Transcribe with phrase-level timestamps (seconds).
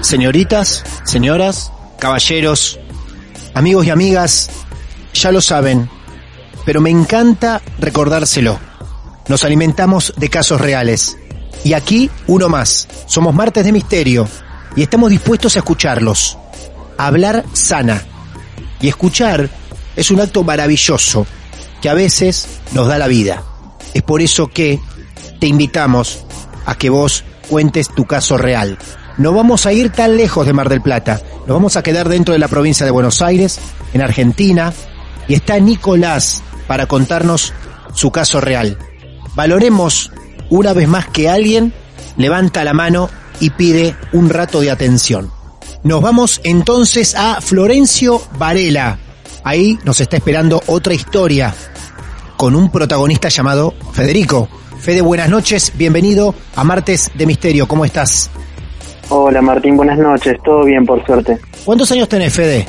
[0.00, 2.80] Señoritas, señoras, caballeros,
[3.52, 4.50] amigos y amigas,
[5.12, 5.90] ya lo saben,
[6.64, 8.58] pero me encanta recordárselo.
[9.28, 11.18] Nos alimentamos de casos reales.
[11.64, 12.88] Y aquí uno más.
[13.06, 14.26] Somos martes de misterio
[14.74, 16.38] y estamos dispuestos a escucharlos.
[16.96, 18.02] hablar sana.
[18.80, 19.50] Y escuchar
[19.96, 21.26] es un acto maravilloso
[21.82, 23.42] que a veces nos da la vida.
[23.92, 24.80] Es por eso que
[25.38, 26.24] te invitamos
[26.64, 28.78] a que vos cuentes tu caso real
[29.18, 32.32] no vamos a ir tan lejos de Mar del Plata, nos vamos a quedar dentro
[32.32, 33.58] de la provincia de Buenos Aires,
[33.92, 34.72] en Argentina,
[35.28, 37.52] y está Nicolás para contarnos
[37.94, 38.78] su caso real.
[39.34, 40.12] Valoremos
[40.48, 41.72] una vez más que alguien
[42.16, 43.08] levanta la mano
[43.40, 45.30] y pide un rato de atención.
[45.82, 48.98] Nos vamos entonces a Florencio Varela.
[49.44, 51.54] Ahí nos está esperando otra historia
[52.36, 54.48] con un protagonista llamado Federico.
[54.80, 58.30] Fede, buenas noches, bienvenido a Martes de Misterio, ¿cómo estás?
[59.12, 61.36] Hola Martín, buenas noches, todo bien por suerte.
[61.64, 62.64] ¿Cuántos años tenés, Fede?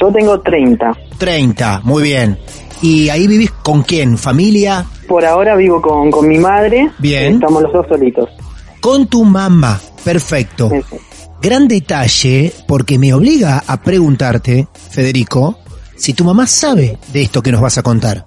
[0.00, 0.92] Yo tengo 30.
[1.18, 2.38] 30, muy bien.
[2.80, 4.16] ¿Y ahí vivís con quién?
[4.16, 4.84] ¿Familia?
[5.08, 6.90] Por ahora vivo con, con mi madre.
[6.98, 7.34] Bien.
[7.34, 8.30] Estamos los dos solitos.
[8.80, 10.70] Con tu mamá, perfecto.
[11.42, 15.58] Gran detalle, porque me obliga a preguntarte, Federico,
[15.96, 18.24] si tu mamá sabe de esto que nos vas a contar.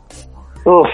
[0.65, 0.87] Uf,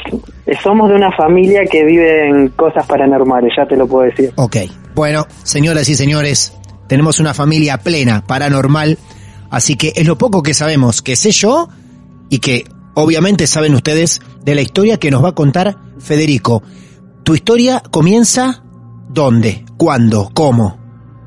[0.61, 4.31] somos de una familia que vive en cosas paranormales, ya te lo puedo decir.
[4.35, 4.57] Ok.
[4.99, 8.97] Bueno, señoras y señores, tenemos una familia plena, paranormal,
[9.49, 11.69] así que es lo poco que sabemos, que sé yo
[12.29, 12.65] y que
[12.95, 16.63] obviamente saben ustedes de la historia que nos va a contar Federico.
[17.23, 18.61] ¿Tu historia comienza
[19.07, 19.63] dónde?
[19.77, 20.31] ¿Cuándo?
[20.33, 20.75] ¿Cómo?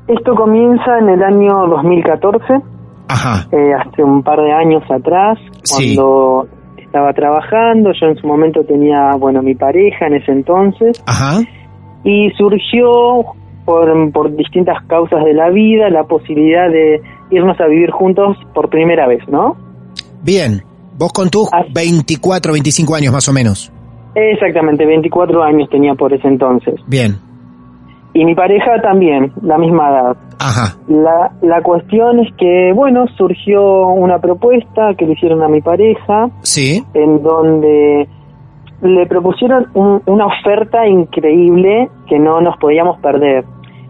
[0.07, 2.45] Esto comienza en el año 2014.
[3.07, 3.47] Ajá.
[3.51, 6.47] Eh, hace un par de años atrás, cuando
[6.77, 11.03] estaba trabajando, yo en su momento tenía, bueno, mi pareja en ese entonces.
[11.07, 11.41] Ajá.
[12.03, 13.33] Y surgió
[13.65, 17.01] por, por distintas causas de la vida la posibilidad de
[17.31, 19.55] irnos a vivir juntos por primera vez, ¿no?
[20.21, 20.63] Bien,
[20.97, 23.71] vos con tus 24, 25 años más o menos.
[24.15, 26.75] Exactamente, 24 años tenía por ese entonces.
[26.87, 27.17] Bien.
[28.13, 30.17] Y mi pareja también, la misma edad.
[30.39, 30.77] Ajá.
[30.87, 36.29] La, la cuestión es que, bueno, surgió una propuesta que le hicieron a mi pareja.
[36.43, 36.83] Sí.
[36.93, 38.07] En donde
[38.83, 43.45] le propusieron una oferta increíble que no nos podíamos perder.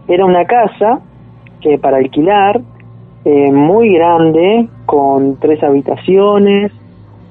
[0.06, 1.00] Era una casa
[1.60, 2.60] que para alquilar,
[3.24, 6.70] eh, muy grande, con tres habitaciones,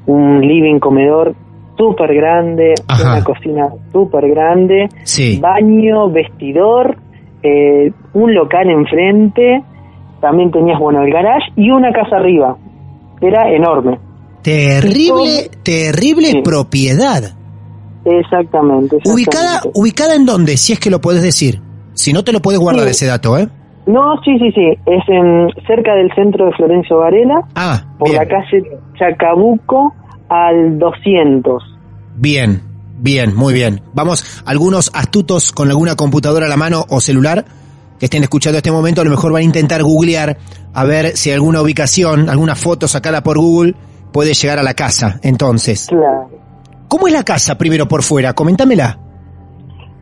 [0.07, 1.35] un living comedor
[1.77, 4.89] súper grande, una cocina súper grande,
[5.39, 6.97] baño, vestidor,
[7.41, 9.63] eh, un local enfrente,
[10.19, 12.57] también tenías, bueno, el garage y una casa arriba.
[13.21, 13.99] Era enorme.
[14.41, 17.42] Terrible, terrible propiedad.
[18.05, 20.57] Exactamente, ¿Ubicada, ¿Ubicada en dónde?
[20.57, 21.61] Si es que lo puedes decir.
[21.93, 23.47] Si no, te lo puedes guardar ese dato, ¿eh?
[23.85, 24.67] No, sí, sí, sí.
[24.85, 27.41] Es en cerca del centro de Florencio Varela.
[27.55, 28.63] Ah, Por la calle
[28.97, 29.93] Chacabuco
[30.29, 31.63] al 200.
[32.15, 32.61] Bien,
[32.97, 33.81] bien, muy bien.
[33.93, 37.45] Vamos, algunos astutos con alguna computadora a la mano o celular
[37.99, 40.37] que estén escuchando este momento, a lo mejor van a intentar googlear
[40.73, 43.75] a ver si alguna ubicación, alguna foto sacada por Google
[44.11, 45.19] puede llegar a la casa.
[45.23, 46.29] Entonces, claro.
[46.93, 48.33] ¿Cómo es la casa primero por fuera?
[48.33, 48.99] Coméntamela.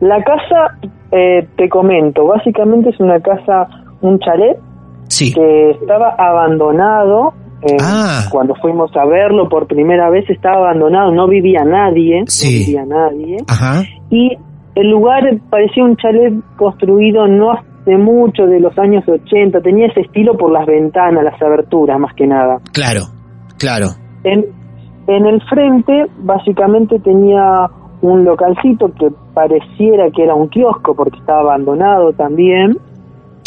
[0.00, 0.76] La casa,
[1.10, 3.66] eh, te comento, básicamente es una casa,
[4.02, 4.58] un chalet
[5.08, 5.32] sí.
[5.32, 8.24] que estaba abandonado Eh, Ah.
[8.30, 12.58] Cuando fuimos a verlo por primera vez estaba abandonado, no vivía nadie, Sí.
[12.58, 13.36] no vivía nadie.
[13.48, 13.84] Ajá.
[14.10, 14.36] Y
[14.74, 20.00] el lugar parecía un chalet construido no hace mucho, de los años 80, tenía ese
[20.00, 22.58] estilo por las ventanas, las aberturas más que nada.
[22.72, 23.02] Claro,
[23.58, 23.86] claro.
[24.24, 24.44] En,
[25.06, 27.68] en el frente básicamente tenía
[28.02, 32.76] un localcito que pareciera que era un kiosco porque estaba abandonado también.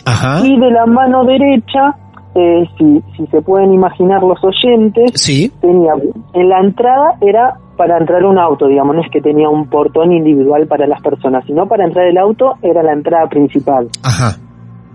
[0.06, 0.46] Ajá.
[0.46, 1.96] Y de la mano derecha,
[2.36, 5.52] eh, si, si se pueden imaginar los oyentes, Sí.
[5.62, 5.94] tenía
[6.34, 10.13] en la entrada era para entrar un auto, digamos, no es que tenía un portón
[10.13, 13.88] individual para las personas, sino para entrar el auto era la entrada principal.
[14.04, 14.38] Ajá.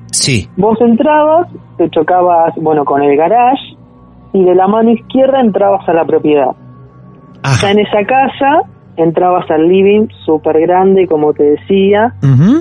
[0.07, 0.49] Sí.
[0.57, 3.77] Vos entrabas, te chocabas, bueno, con el garage
[4.33, 6.51] y de la mano izquierda entrabas a la propiedad.
[7.43, 7.67] Ajá.
[7.67, 8.63] Ya en esa casa
[8.97, 12.15] entrabas al living súper grande, como te decía,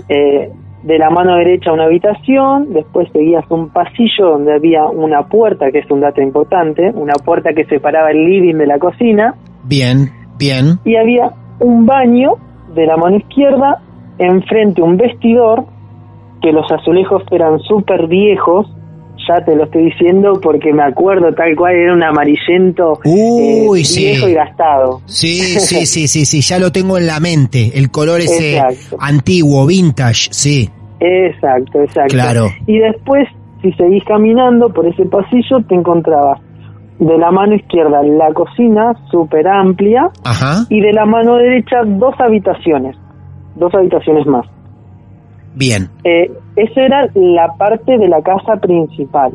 [0.07, 0.51] eh,
[0.83, 5.79] de la mano derecha una habitación, después seguías un pasillo donde había una puerta, que
[5.79, 10.79] es un dato importante, una puerta que separaba el living de la cocina, Bien, bien.
[10.85, 12.35] y había un baño
[12.73, 13.81] de la mano izquierda,
[14.17, 15.65] enfrente un vestidor,
[16.41, 18.71] que los azulejos eran súper viejos,
[19.29, 23.85] ya te lo estoy diciendo porque me acuerdo tal cual, era un amarillento Uy, eh,
[23.85, 24.05] sí.
[24.05, 25.01] viejo y gastado.
[25.05, 27.71] Sí, sí, sí, sí, sí, ya lo tengo en la mente.
[27.75, 28.97] El color ese Exacto.
[28.99, 30.69] antiguo, vintage, sí.
[30.99, 32.13] Exacto, exacto.
[32.13, 32.47] Claro.
[32.67, 33.27] Y después,
[33.61, 36.41] si seguís caminando por ese pasillo, te encontrabas
[36.99, 40.65] de la mano izquierda la cocina, súper amplia, Ajá.
[40.69, 42.97] y de la mano derecha dos habitaciones,
[43.55, 44.45] dos habitaciones más.
[45.59, 45.89] Bien.
[46.05, 49.33] Eh, esa era la parte de la casa principal.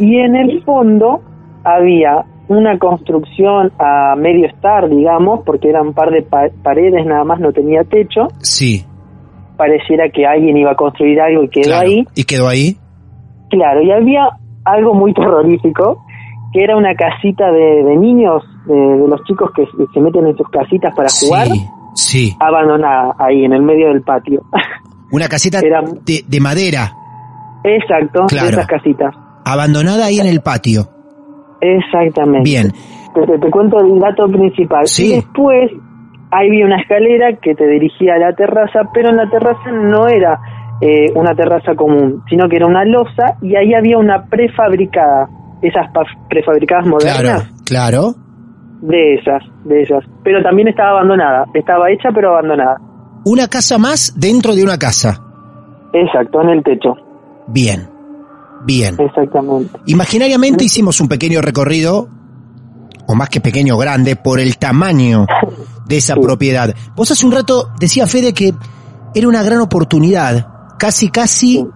[0.00, 1.22] Y en el fondo
[1.64, 7.24] había una construcción a medio estar, digamos, porque eran un par de pa- paredes nada
[7.24, 8.28] más, no tenía techo.
[8.42, 8.84] Sí.
[9.56, 11.88] Pareciera que alguien iba a construir algo y quedó claro.
[11.88, 12.04] ahí.
[12.14, 12.76] ¿Y quedó ahí?
[13.48, 14.28] Claro, y había
[14.64, 16.04] algo muy terrorífico,
[16.52, 19.64] que era una casita de, de niños, de, de los chicos que
[19.94, 21.46] se- meten en sus casitas para jugar,
[21.94, 22.36] sí.
[22.38, 24.42] abandonada ahí en el medio del patio.
[25.12, 26.92] Una casita Era- de, de madera,
[27.64, 28.46] Exacto, Claro.
[28.46, 29.14] de esas casitas.
[29.44, 30.88] abandonada ahí en el patio.
[31.60, 32.42] Exactamente.
[32.48, 32.72] Bien.
[33.14, 34.86] Te, te- te cuento el dato principal.
[34.86, 35.12] Sí.
[35.12, 35.70] Y después
[36.30, 40.06] ahí vi una escalera que te dirigía a la terraza, pero en la terraza no
[40.08, 40.38] era
[40.80, 45.28] eh, una terraza común, sino que era una losa y ahí había una prefabricada,
[45.62, 45.86] esas
[46.28, 47.52] prefabricadas Claro, modernas.
[47.64, 48.14] claro.
[48.82, 50.04] De esas, de esas.
[50.22, 51.46] Pero también estaba abandonada.
[51.54, 52.76] Estaba hecha pero abandonada.
[53.28, 55.20] Una casa más dentro de una casa.
[55.92, 56.94] Exacto, en el techo.
[57.48, 57.90] Bien.
[58.64, 58.94] Bien.
[59.00, 59.76] Exactamente.
[59.86, 62.08] Imaginariamente hicimos un pequeño recorrido,
[63.08, 65.26] o más que pequeño, grande, por el tamaño
[65.88, 66.20] de esa Sí.
[66.20, 66.72] propiedad.
[66.94, 68.54] Vos hace un rato decía Fede que
[69.12, 70.46] era una gran oportunidad,
[70.78, 71.66] casi, casi Sí.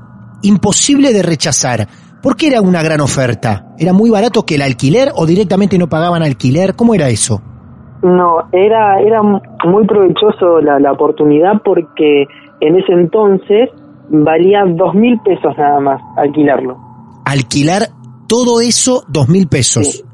[0.42, 1.88] imposible de rechazar.
[2.22, 3.66] ¿Por qué era una gran oferta?
[3.76, 6.76] ¿Era muy barato que el alquiler o directamente no pagaban alquiler?
[6.76, 7.42] ¿Cómo era eso?
[8.02, 12.26] No, era, era muy provechoso la, la oportunidad porque
[12.60, 13.68] en ese entonces
[14.08, 16.76] valía dos mil pesos nada más alquilarlo.
[17.24, 17.82] Alquilar
[18.26, 19.86] todo eso, dos mil pesos.
[19.86, 20.04] Sí.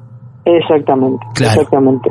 [0.44, 1.60] Exactamente, Claro.
[1.60, 2.10] exactamente.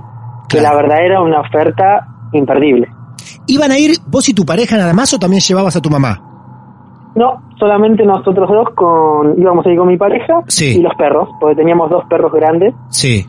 [0.49, 2.87] Que la verdad era una oferta imperdible.
[3.47, 6.19] ¿Iban a ir vos y tu pareja nada más o también llevabas a tu mamá?
[7.15, 10.77] No, solamente nosotros dos con íbamos a ir con mi pareja Sí.
[10.79, 13.25] y los perros, porque teníamos dos perros grandes, Sí.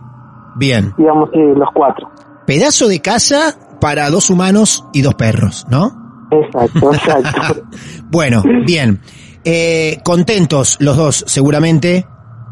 [0.57, 0.93] Bien.
[0.99, 2.09] íbamos a ir los cuatro.
[2.47, 6.29] Pedazo de casa para dos humanos y dos perros, ¿no?
[6.31, 7.63] Exacto, exacto.
[8.11, 9.01] Bueno, bien.
[9.45, 12.07] Eh, contentos los dos, seguramente,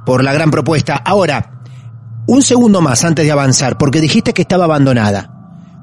[0.07, 0.95] por la gran propuesta.
[0.97, 1.61] Ahora,
[2.27, 5.31] un segundo más antes de avanzar, porque dijiste que estaba abandonada.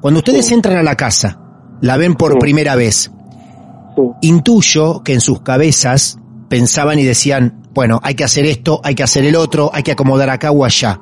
[0.01, 0.53] Cuando ustedes Sí.
[0.53, 1.37] entran a la casa,
[1.81, 2.37] la ven por Sí.
[2.39, 3.11] primera vez,
[3.95, 4.01] Sí.
[4.21, 6.17] intuyo que en sus cabezas
[6.49, 9.91] pensaban y decían, bueno, hay que hacer esto, hay que hacer el otro, hay que
[9.91, 10.99] acomodar acá o allá.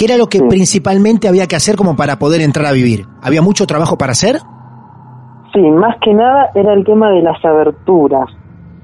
[0.00, 0.44] ¿Qué era lo que Sí.
[0.48, 3.04] principalmente había que hacer como para poder entrar a vivir?
[3.22, 4.36] ¿Había mucho trabajo para hacer?
[5.52, 8.30] Sí, más que nada era el tema de las aberturas,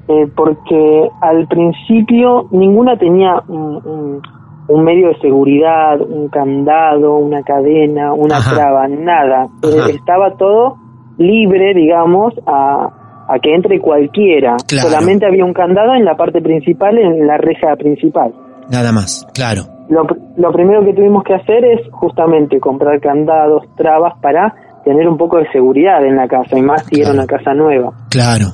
[0.08, 4.22] eh, porque al principio ninguna tenía un, un-
[4.68, 8.54] un medio de seguridad, un candado, una cadena, una Ajá.
[8.54, 9.46] traba, nada.
[9.62, 9.88] Eh, Ajá.
[9.90, 10.76] estaba todo
[11.16, 12.90] libre, digamos, a,
[13.28, 14.56] a que entre cualquiera.
[14.68, 14.88] Claro.
[14.90, 18.34] Solamente había un candado en la parte principal, en la reja principal.
[18.68, 19.62] Nada más, claro.
[19.88, 20.04] Lo,
[20.36, 25.38] lo primero que tuvimos que hacer es justamente comprar candados, trabas para tener un poco
[25.38, 27.92] de seguridad en la casa, y más si era una casa nueva.
[28.10, 28.46] Claro.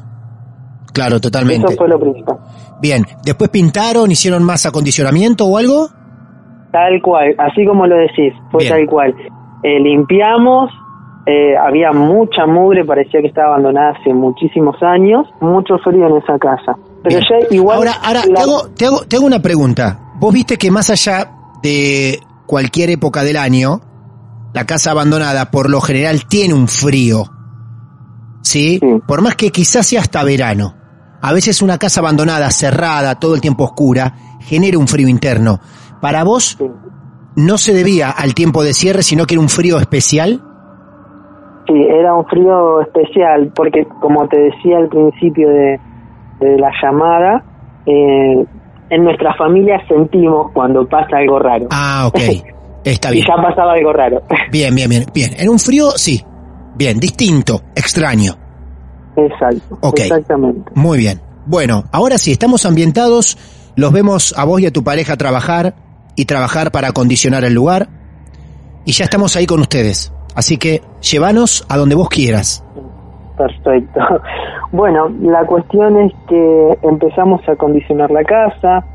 [0.93, 1.67] Claro, totalmente.
[1.69, 2.37] Eso fue lo principal.
[2.81, 5.89] Bien, después pintaron, hicieron más acondicionamiento o algo?
[6.71, 8.73] Tal cual, así como lo decís, fue Bien.
[8.75, 9.15] tal cual.
[9.63, 10.71] Eh, limpiamos,
[11.27, 16.39] eh, había mucha mugre, parecía que estaba abandonada hace muchísimos años, mucho frío en esa
[16.39, 16.75] casa.
[17.03, 17.23] Pero Bien.
[17.49, 17.79] ya igual...
[17.79, 19.99] Ahora, ahora la- te, hago, te, hago, te hago una pregunta.
[20.23, 21.33] Vos viste que más allá
[21.65, 23.81] de cualquier época del año,
[24.55, 27.25] la casa abandonada por lo general tiene un frío.
[28.41, 28.79] ¿Sí?
[29.05, 30.77] Por más que quizás sea hasta verano.
[31.21, 35.59] A veces una casa abandonada, cerrada, todo el tiempo oscura, genera un frío interno.
[36.01, 36.57] Para vos,
[37.35, 40.41] no se debía al tiempo de cierre, sino que era un frío especial.
[41.67, 45.81] Sí, era un frío especial, porque como te decía al principio de,
[46.39, 47.43] de la llamada,
[47.87, 48.47] eh,
[48.93, 51.67] en nuestra familia sentimos cuando pasa algo raro.
[51.71, 52.19] Ah, ok.
[52.85, 53.25] Está bien.
[53.25, 54.23] y ya pasaba algo raro.
[54.51, 55.07] Bien, bien, bien.
[55.15, 55.31] Bien.
[55.39, 56.23] En un frío, sí.
[56.75, 58.37] Bien, distinto, extraño.
[59.17, 59.79] Exacto.
[59.81, 60.01] Ok.
[60.01, 60.73] Exactamente.
[60.75, 61.21] Muy bien.
[61.47, 63.39] Bueno, ahora sí, estamos ambientados,
[63.77, 65.75] los vemos a vos y a tu pareja trabajar
[66.15, 67.89] y trabajar para acondicionar el lugar.
[68.85, 70.13] Y ya estamos ahí con ustedes.
[70.35, 72.63] Así que llévanos a donde vos quieras.
[73.37, 74.01] Perfecto.
[74.73, 78.87] Bueno, la cuestión es que empezamos a acondicionar la casa.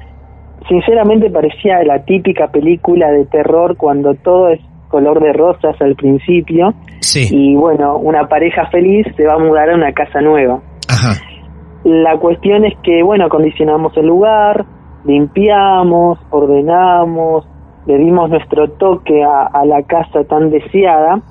[0.67, 6.73] Sinceramente parecía la típica película de terror cuando todo es color de rosas al principio.
[7.01, 7.27] Sí.
[7.29, 10.59] Y bueno, una pareja feliz se va a mudar a una casa nueva.
[10.89, 11.21] Ajá.
[11.83, 14.65] La cuestión es que, bueno, acondicionamos el lugar,
[15.05, 17.47] limpiamos, ordenamos,
[17.85, 21.21] le dimos nuestro toque a, a la casa tan deseada.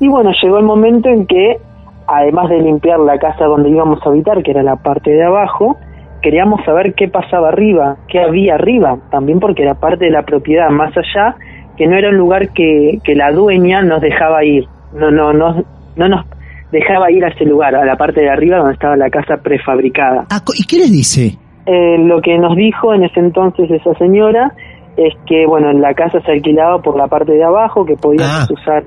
[0.00, 1.58] Y bueno, llegó el momento en que,
[2.08, 5.76] además de limpiar la casa donde íbamos a habitar, que era la parte de abajo,
[6.22, 10.68] queríamos saber qué pasaba arriba, qué había arriba, también porque era parte de la propiedad,
[10.70, 11.36] más allá,
[11.76, 15.62] que no era un lugar que, que la dueña nos dejaba ir, no, no, no,
[15.96, 16.26] no nos
[16.72, 20.26] dejaba ir a ese lugar, a la parte de arriba donde estaba la casa prefabricada.
[20.30, 21.38] Ah, ¿Y qué les dice?
[21.66, 24.52] Eh, lo que nos dijo en ese entonces esa señora
[24.96, 28.52] es que, bueno, la casa se alquilaba por la parte de abajo, que podíamos Ah.
[28.52, 28.82] usar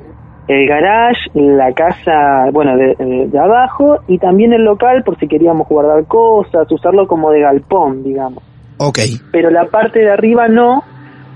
[0.52, 5.28] el garage, la casa, bueno, de, de- de abajo y también el local por si
[5.28, 8.44] queríamos guardar cosas, usarlo como de galpón, digamos.
[8.78, 9.00] Ok.
[9.32, 10.84] Pero la parte de arriba no,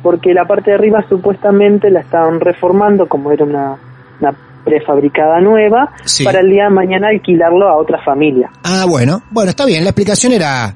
[0.03, 3.75] porque la parte de arriba supuestamente la estaban reformando como era una,
[4.19, 6.23] una prefabricada nueva Sí.
[6.25, 8.49] para el día de mañana alquilarlo a otra familia.
[8.63, 9.19] Ah, bueno.
[9.31, 9.83] Bueno, está bien.
[9.83, 10.73] La explicación era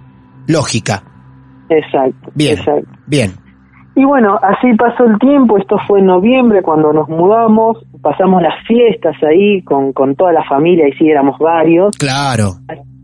[0.48, 1.02] lógica.
[1.70, 2.32] Exacto.
[2.36, 2.58] Bien.
[2.58, 2.88] Exacto.
[3.08, 3.32] Bien.
[3.96, 8.66] Y bueno, así pasó el tiempo, esto fue en noviembre cuando nos mudamos, pasamos las
[8.66, 11.96] fiestas ahí con, con toda la familia, y sí éramos varios.
[11.98, 12.54] Claro.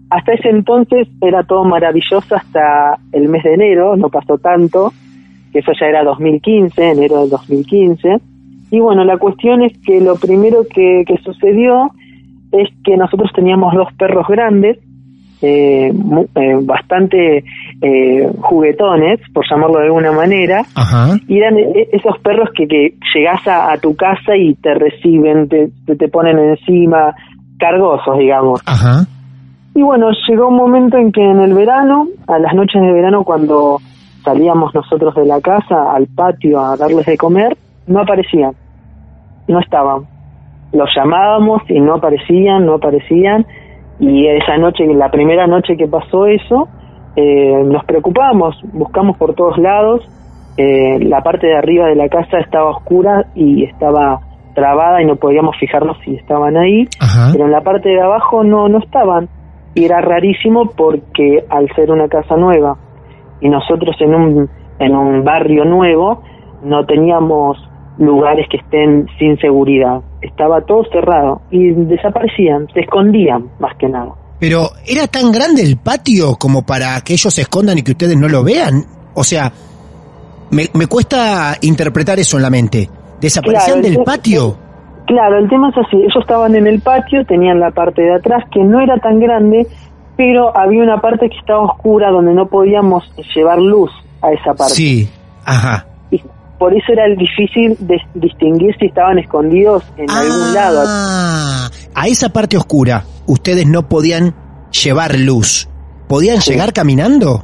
[0.09, 4.93] Hasta ese entonces era todo maravilloso hasta el mes de enero, no pasó tanto,
[5.51, 8.17] que eso ya era 2015, enero del 2015.
[8.71, 11.91] Y bueno, la cuestión es que lo primero que, que sucedió
[12.51, 14.77] es que nosotros teníamos dos perros grandes,
[15.41, 15.91] eh,
[16.35, 17.43] eh, bastante
[17.81, 21.17] eh, juguetones, por llamarlo de alguna manera, Ajá.
[21.27, 25.47] y eran e- esos perros que, que llegás a, a tu casa y te reciben,
[25.49, 27.13] te, te, te ponen encima,
[27.57, 28.61] cargosos, digamos.
[28.65, 29.05] Ajá.
[29.73, 33.23] Y bueno, llegó un momento en que en el verano, a las noches de verano,
[33.23, 33.79] cuando
[34.23, 38.53] salíamos nosotros de la casa al patio a darles de comer, no aparecían,
[39.47, 40.03] no estaban.
[40.71, 43.45] Los llamábamos y no aparecían, no aparecían.
[43.99, 46.67] Y esa noche, la primera noche que pasó eso,
[47.15, 50.01] eh, nos preocupamos, buscamos por todos lados.
[50.57, 54.21] Eh, la parte de arriba de la casa estaba oscura y estaba
[54.53, 57.29] trabada y no podíamos fijarnos si estaban ahí Ajá.
[57.33, 59.27] pero en la parte de abajo no no estaban
[59.73, 62.77] y era rarísimo porque al ser una casa nueva
[63.41, 64.49] y nosotros en un
[64.79, 66.23] en un barrio nuevo
[66.63, 67.57] no teníamos
[67.97, 74.11] lugares que estén sin seguridad estaba todo cerrado y desaparecían se escondían más que nada
[74.39, 78.17] Pero, ¿era tan grande el patio como para que ellos se escondan y que ustedes
[78.17, 78.83] no lo vean?
[79.13, 79.51] O sea,
[80.51, 82.89] me, me cuesta interpretar eso en la mente.
[83.21, 84.57] ¿Desaparecían Claro, del el- patio?
[85.07, 88.43] Claro, el tema es así, ellos estaban en el patio, tenían la parte de atrás
[88.51, 89.67] que no era tan grande,
[90.17, 93.03] pero había una parte que estaba oscura donde no podíamos
[93.35, 94.73] llevar luz a esa parte.
[94.73, 95.09] Sí.
[95.45, 95.85] Ajá.
[96.57, 100.83] Por eso era difícil de distinguir si estaban escondidos en algún lado.
[100.87, 104.33] Ah, a esa parte oscura ustedes no podían
[104.83, 105.67] llevar luz.
[106.07, 106.51] ¿Podían Sí.
[106.51, 107.43] llegar caminando?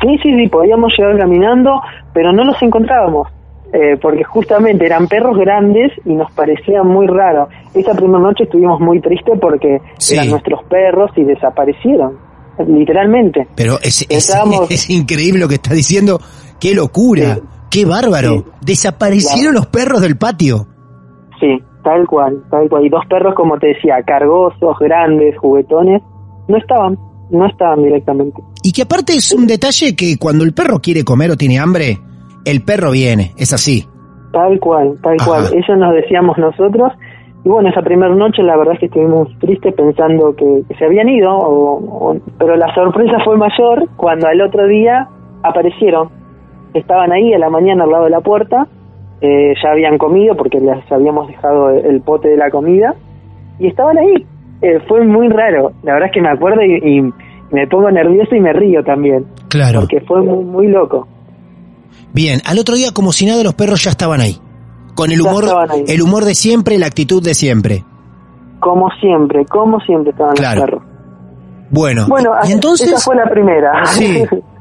[0.00, 1.80] Sí, sí, sí, podíamos llegar caminando,
[2.12, 3.28] pero no los encontrábamos,
[3.72, 7.48] eh, porque justamente eran perros grandes y nos parecía muy raro.
[7.74, 10.14] Esa primera noche estuvimos muy tristes porque Sí.
[10.14, 12.16] eran nuestros perros y desaparecieron,
[12.66, 13.46] literalmente.
[13.54, 16.18] Pero es, es, Estábamos- es increíble lo que está diciendo.
[16.58, 17.34] ¡Qué locura!
[17.36, 17.40] Sí.
[17.72, 18.30] ¡Qué bárbaro!
[18.36, 18.44] Sí.
[18.66, 19.58] Desaparecieron Claro.
[19.58, 20.66] los perros del patio.
[21.40, 22.84] Sí, tal cual, tal cual.
[22.86, 26.02] Y dos perros, como te decía, cargosos, grandes, juguetones,
[26.48, 26.96] no estaban,
[27.30, 28.42] no estaban directamente.
[28.62, 31.98] Y que aparte es un detalle que cuando el perro quiere comer o tiene hambre,
[32.44, 33.32] el perro viene.
[33.36, 33.86] Es así.
[34.32, 35.26] Tal cual, tal Ajá.
[35.28, 35.44] cual.
[35.54, 36.92] Eso nos decíamos nosotros.
[37.44, 40.84] Y bueno, esa primera noche la verdad es que estuvimos tristes pensando que, que se
[40.84, 45.08] habían ido, o- o- pero la sorpresa fue mayor cuando al otro día
[45.42, 46.08] aparecieron.
[46.74, 48.66] Estaban ahí a la mañana al lado de la puerta,
[49.20, 52.94] eh, ya habían comido porque les habíamos dejado el pote de la comida
[53.58, 54.26] y estaban ahí.
[54.62, 57.02] Eh, fue muy raro, la verdad es que me acuerdo y, y
[57.54, 59.26] me pongo nervioso y me río también.
[59.48, 59.80] Claro.
[59.80, 61.06] Porque fue muy, muy loco.
[62.12, 64.36] Bien, al otro día como si nada los perros ya estaban ahí.
[64.94, 65.44] Con el humor,
[65.86, 67.82] el humor de siempre, la actitud de siempre.
[68.60, 70.60] Como siempre, como siempre estaban Claro.
[70.60, 70.82] los perros.
[71.70, 73.84] Bueno, Bueno, y entonces, esa fue la primera.
[73.86, 74.24] Sí.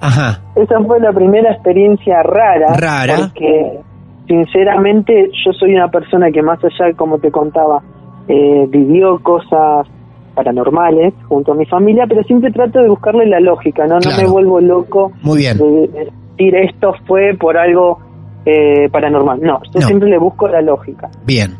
[0.00, 2.74] ajá, esa fue la primera experiencia rara.
[2.76, 3.16] Rara.
[3.32, 3.80] Porque,
[4.26, 7.82] sinceramente, yo soy una persona que más allá, como te contaba,
[8.28, 9.86] eh, vivió cosas
[10.34, 13.98] paranormales junto a mi familia, pero siempre trato de buscarle la lógica, ¿no?
[13.98, 14.16] Claro.
[14.16, 15.58] No me vuelvo loco muy bien.
[15.58, 16.04] de de
[16.36, 17.98] decir esto fue por algo
[18.46, 19.40] eh, paranormal.
[19.42, 19.86] No, yo No.
[19.86, 21.08] siempre le busco la lógica.
[21.26, 21.56] Bien.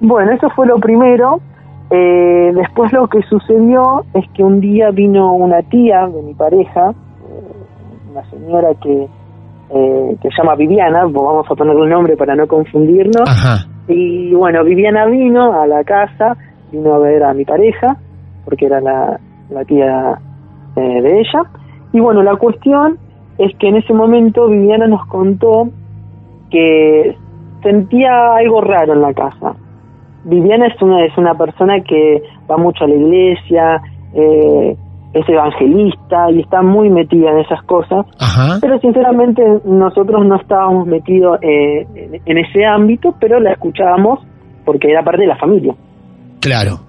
[0.00, 1.40] Bueno, eso fue lo primero.
[1.90, 6.90] Eh, después lo que sucedió es que un día vino una tía de mi pareja,
[6.90, 9.08] eh, una señora que,
[9.70, 13.28] eh, que se llama Viviana, vamos a ponerle un nombre para no confundirnos.
[13.28, 13.66] Ajá.
[13.88, 16.36] Y bueno, Viviana vino a la casa,
[16.70, 17.96] vino a ver a mi pareja,
[18.44, 19.18] porque era la,
[19.50, 20.18] la tía
[20.76, 21.42] eh, de ella.
[21.92, 22.98] Y bueno, la cuestión
[23.38, 25.68] es que en ese momento Viviana nos contó
[26.50, 27.16] que
[27.62, 29.56] sentía algo raro en la casa.
[30.24, 33.82] Viviana es una, es una persona que va mucho a la iglesia,
[34.14, 34.76] eh,
[35.12, 38.06] es evangelista y está muy metida en esas cosas.
[38.18, 38.58] Ajá.
[38.60, 41.86] Pero sinceramente nosotros no estábamos metidos eh,
[42.24, 44.20] en, ese ámbito, pero la escuchábamos
[44.64, 45.74] porque era parte de la familia.
[46.40, 46.80] Claro,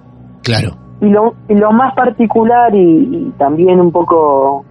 [0.44, 0.76] claro.
[1.02, 4.66] Y lo, y lo más particular y, y también un poco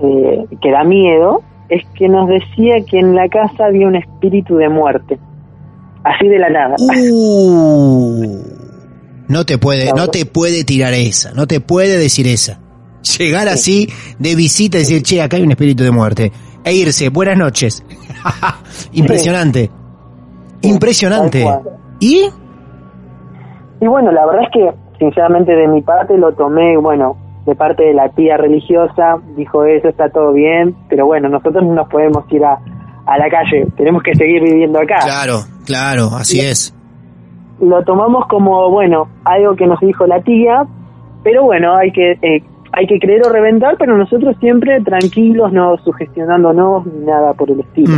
[0.00, 4.56] eh, que da miedo es que nos decía que en la casa había un espíritu
[4.56, 5.18] de muerte.
[6.06, 6.76] Así de la nada.
[6.78, 8.38] Uh,
[9.28, 12.60] no te puede, no te puede tirar esa, no te puede decir esa.
[13.18, 16.32] Llegar así de visita y decir, che, acá hay un espíritu de muerte.
[16.64, 17.84] E irse, buenas noches.
[18.92, 19.68] Impresionante.
[20.62, 21.44] Impresionante.
[21.98, 22.28] ¿Y?
[23.80, 27.82] Y bueno, la verdad es que, sinceramente, de mi parte lo tomé, bueno, de parte
[27.82, 32.24] de la tía religiosa, dijo eso, está todo bien, pero bueno, nosotros no nos podemos
[32.32, 32.58] ir a,
[33.06, 34.98] a la calle, tenemos que seguir viviendo acá.
[35.04, 36.74] Claro, claro, así es.
[37.60, 40.64] Lo tomamos como, bueno, algo que nos dijo la tía,
[41.22, 42.42] pero bueno, hay que eh,
[42.72, 47.60] hay que creer o reventar, pero nosotros siempre tranquilos, no sugestionándonos ni nada por el
[47.60, 47.92] estilo.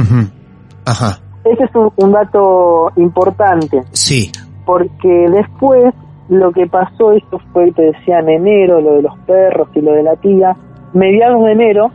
[0.85, 3.83] Ajá, Ese es un, un dato importante.
[3.93, 4.31] sí.
[4.65, 5.95] porque después
[6.29, 9.93] lo que pasó, esto fue, te decía, en enero, lo de los perros y lo
[9.93, 10.55] de la tía,
[10.93, 11.91] mediados de enero,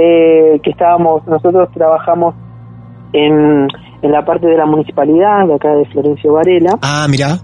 [0.00, 2.34] eh, que estábamos, nosotros trabajamos
[3.12, 3.66] en,
[4.02, 7.38] en la parte de la municipalidad, de acá de Florencio Varela, Ah, mira.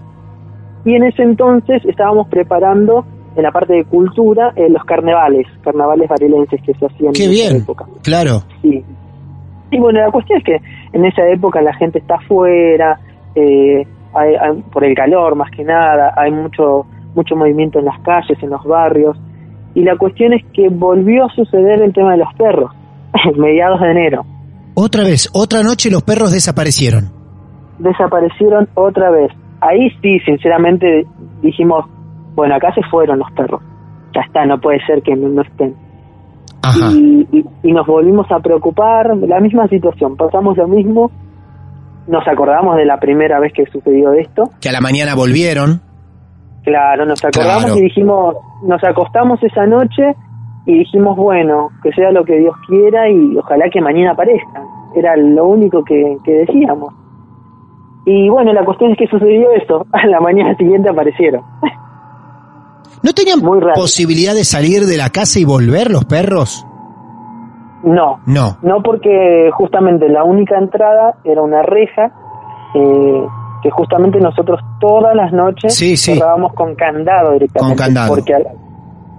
[0.85, 3.03] y en ese entonces estábamos preparando
[3.35, 7.31] en la parte de cultura eh, los carnavales, carnavales varelenses que se hacían Qué en
[7.31, 7.85] esa época.
[8.03, 8.43] Claro.
[8.61, 8.83] Sí.
[9.71, 10.57] Y bueno, la cuestión es que
[10.93, 12.97] en esa época la gente está afuera,
[13.35, 17.99] eh, hay- hay- por el calor más que nada, hay mucho, mucho movimiento en las
[18.01, 19.17] calles, en los barrios.
[19.75, 22.71] Y la cuestión es que volvió a suceder el tema de los perros,
[23.37, 24.25] mediados de enero.
[24.73, 27.11] Otra vez, otra noche los perros desaparecieron.
[27.79, 29.31] Desaparecieron otra vez.
[29.61, 31.05] Ahí sí, sinceramente,
[31.41, 31.85] dijimos,
[32.35, 33.61] bueno, acá se fueron los perros.
[34.13, 35.75] Ya está, no puede ser que no, no estén.
[36.61, 36.89] Ajá.
[36.91, 41.11] y, y- y nos volvimos a preocupar, la misma situación, pasamos lo mismo,
[42.07, 45.81] nos acordamos de la primera vez que sucedió esto, Que a la mañana volvieron.
[46.65, 47.77] Claro, nos acordamos Claro.
[47.79, 50.15] y dijimos, nos acostamos esa noche
[50.65, 54.63] y dijimos, bueno, que sea lo que Dios quiera y ojalá que mañana aparezcan,
[54.95, 56.93] era lo único que, que decíamos.
[58.07, 61.41] Y bueno, la cuestión es que sucedió eso, a la mañana siguiente aparecieron.
[63.03, 66.65] ¿No tenían Muy posibilidad de salir de la casa y volver los perros?
[67.83, 68.57] No, No.
[68.63, 72.11] No, porque justamente la única entrada era una reja
[72.73, 73.25] eh,
[73.65, 76.13] que justamente nosotros todas las noches Sí, sí.
[76.13, 77.75] cerrábamos con candado directamente.
[77.75, 78.09] Con candado.
[78.13, 78.33] Porque,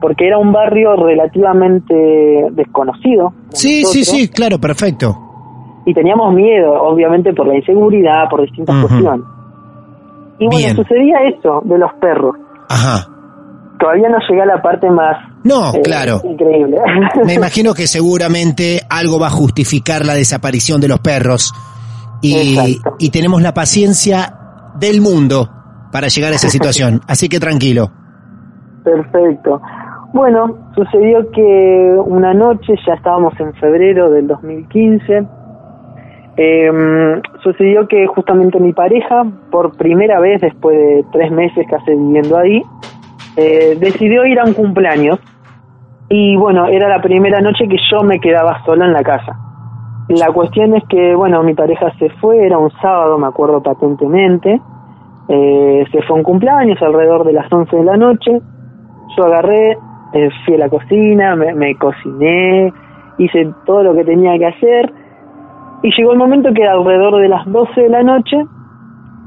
[0.00, 3.32] porque era un barrio relativamente desconocido.
[3.48, 5.18] Sí, sí, nosotros, sí, claro, perfecto.
[5.84, 9.26] Y teníamos miedo, obviamente, por la inseguridad, por distintas cuestiones.
[10.38, 10.76] Y bueno, Bien.
[10.76, 12.36] sucedía eso de los perros.
[12.68, 13.08] Ajá.
[13.80, 16.20] Todavía no llegué a la parte más No, eh, claro.
[16.22, 16.76] increíble.
[17.24, 21.52] Me imagino que seguramente algo va a justificar la desaparición de los perros.
[22.98, 24.34] Y, tenemos la paciencia
[24.78, 25.48] del mundo
[25.92, 27.00] para llegar a esa situación.
[27.06, 27.90] Así que tranquilo.
[28.84, 29.60] Perfecto.
[30.12, 35.26] Bueno, sucedió que una noche, ya estábamos en febrero del 2015,
[36.36, 42.38] em, sucedió que justamente mi pareja, por primera vez después de tres meses casi viviendo
[42.38, 42.62] ahí,
[43.36, 45.18] eh, decidió ir a un cumpleaños
[46.08, 49.45] Y bueno, era la primera noche que yo me quedaba solo en la casa.
[50.08, 54.60] La cuestión es que, bueno, mi pareja se fue, era un sábado, me acuerdo patentemente.
[55.28, 58.40] Eh, se fue un cumpleaños alrededor de las 11 de la noche.
[59.16, 59.72] Yo agarré,
[60.12, 62.72] eh, fui a la cocina, me, me cociné,
[63.18, 64.92] hice todo lo que tenía que hacer.
[65.82, 68.36] Y llegó el momento que era alrededor de las 12 de la noche.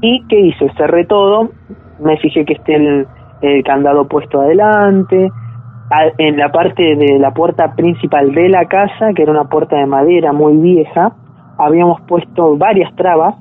[0.00, 0.70] ¿Y qué hice?
[0.78, 1.50] Cerré todo,
[2.02, 3.06] me fijé que esté el,
[3.42, 5.30] el candado puesto adelante,
[6.18, 9.86] en la parte de la puerta principal de la casa, que era una puerta de
[9.86, 11.12] madera muy vieja,
[11.58, 13.34] habíamos puesto varias trabas,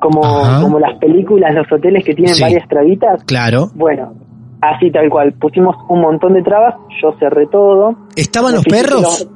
[0.00, 0.60] como, Ajá.
[0.62, 2.42] como las películas, los hoteles que tienen Sí.
[2.42, 3.24] varias trabitas.
[3.24, 3.68] Claro.
[3.74, 4.12] Bueno,
[4.60, 5.32] así tal cual.
[5.40, 7.94] Pusimos un montón de trabas, yo cerré todo.
[8.16, 9.02] ¿Estaban los perros?
[9.02, 9.30] Los,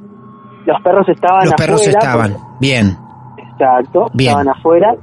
[0.66, 2.36] los perros estaban Los perros afuera, estaban.
[2.60, 2.86] Bien.
[2.96, 4.28] porque- exacto, Bien.
[4.30, 4.94] estaban afuera.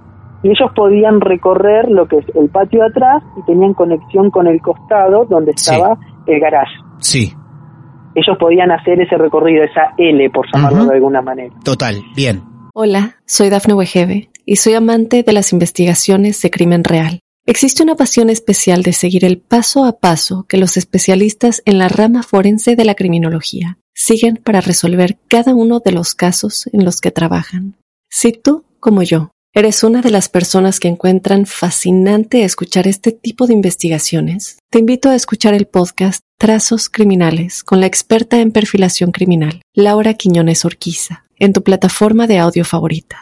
[0.43, 4.47] Y ellos podían recorrer lo que es el patio de atrás y tenían conexión con
[4.47, 5.73] el costado donde Sí.
[5.73, 6.71] estaba el garage.
[6.99, 7.33] Sí.
[8.15, 11.53] Ellos podían hacer ese recorrido, esa L, por llamarlo de alguna manera.
[11.63, 12.01] Total.
[12.15, 12.41] Bien.
[12.73, 17.19] Hola, soy Dafne Wegebe y soy amante de las investigaciones de crimen real.
[17.45, 21.89] Existe una pasión especial de seguir el paso a paso que los especialistas en la
[21.89, 27.01] rama forense de la criminología siguen para resolver cada uno de los casos en los
[27.01, 27.75] que trabajan.
[28.09, 33.47] Si tú, como yo, eres una de las personas que encuentran fascinante escuchar este tipo
[33.47, 39.11] de investigaciones, te invito a escuchar el podcast Trazos Criminales con la experta en perfilación
[39.11, 43.17] criminal, Laura Quiñones Orquiza, en tu plataforma de audio favorita.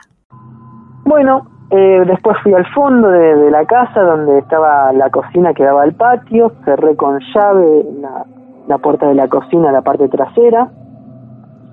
[1.04, 5.82] Bueno, eh, después fui al fondo de, la casa donde estaba la cocina que daba
[5.82, 8.24] al patio, cerré con llave la,
[8.68, 10.70] la puerta de la cocina, la parte trasera,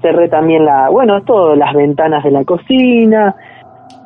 [0.00, 3.36] cerré también la, bueno, todo, las ventanas de la cocina,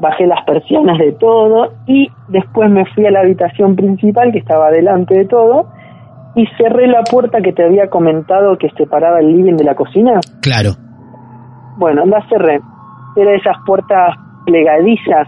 [0.00, 4.72] bajé las persianas de todo y después me fui a la habitación principal que estaba
[4.72, 5.77] delante de todo
[6.38, 10.20] y cerré la puerta que te había comentado que separaba el living de la cocina.
[10.40, 10.70] Claro.
[11.76, 12.60] Bueno, la cerré.
[13.16, 15.26] Era esas puertas plegadizas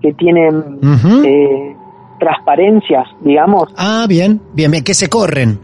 [0.00, 0.80] que tienen
[1.26, 1.76] eh,
[2.18, 3.68] transparencias, digamos.
[3.76, 4.40] Ah, bien.
[4.54, 4.82] Bien, bien.
[4.82, 5.60] Que se corren.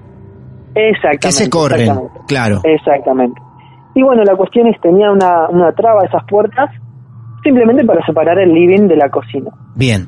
[0.74, 1.26] Exactamente.
[1.26, 1.80] Que se corren.
[1.80, 2.20] Exactamente.
[2.28, 2.60] Claro.
[2.62, 3.40] Exactamente.
[3.94, 6.70] Y bueno, la cuestión es, tenía una, una traba esas puertas
[7.42, 9.50] simplemente para separar el living de la cocina.
[9.74, 10.06] Bien.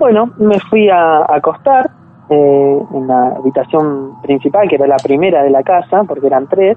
[0.00, 1.97] Bueno, me fui a, a acostar
[2.30, 6.76] eh, en la habitación principal, que era la primera de la casa, porque eran tres.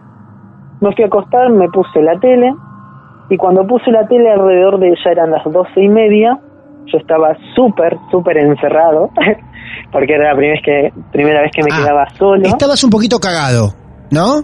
[0.79, 2.53] Me fui a acostar, me puse la tele,
[3.29, 6.39] y cuando puse la tele alrededor de ya eran las doce y media,
[6.87, 9.09] yo estaba súper, súper encerrado,
[9.91, 12.47] porque era la primera vez que, primera vez que me Ah, quedaba solo.
[12.47, 13.73] Estabas un poquito cagado,
[14.09, 14.39] ¿no?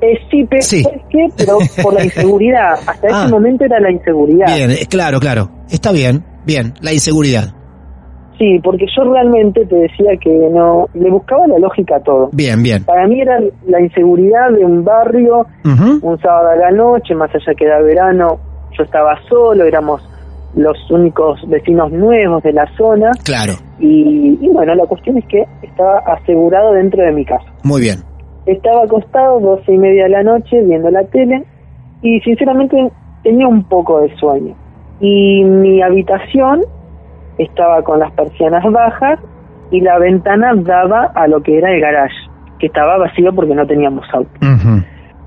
[0.00, 0.82] Eh, sí, pero, Sí.
[0.82, 1.28] ¿sabes qué?
[1.38, 3.22] Pero por la inseguridad, hasta Ah.
[3.22, 4.46] ese momento era la inseguridad.
[4.54, 5.48] Bien, claro, claro.
[5.70, 6.24] Está bien.
[6.44, 6.74] Bien.
[6.82, 7.54] La inseguridad.
[8.38, 12.30] Sí, porque yo realmente te decía que no, le buscaba la lógica a todo.
[12.32, 12.82] Bien, bien.
[12.84, 17.54] Para mí era la inseguridad de un barrio, un sábado a la noche, más allá
[17.56, 18.38] que era verano,
[18.76, 20.02] yo estaba solo, éramos
[20.56, 23.54] los únicos vecinos nuevos de la zona Claro.
[23.80, 27.44] y, y bueno, la cuestión es que estaba asegurado dentro de mi casa.
[27.64, 27.98] Muy bien.
[28.46, 31.44] Estaba acostado doce y media de la noche viendo la tele
[32.02, 32.76] y sinceramente
[33.22, 34.54] tenía un poco de sueño.
[35.00, 36.62] Y mi habitación
[37.38, 39.18] estaba con las persianas bajas
[39.70, 42.14] y la ventana daba a lo que era el garage,
[42.58, 44.30] que estaba vacío porque no teníamos auto.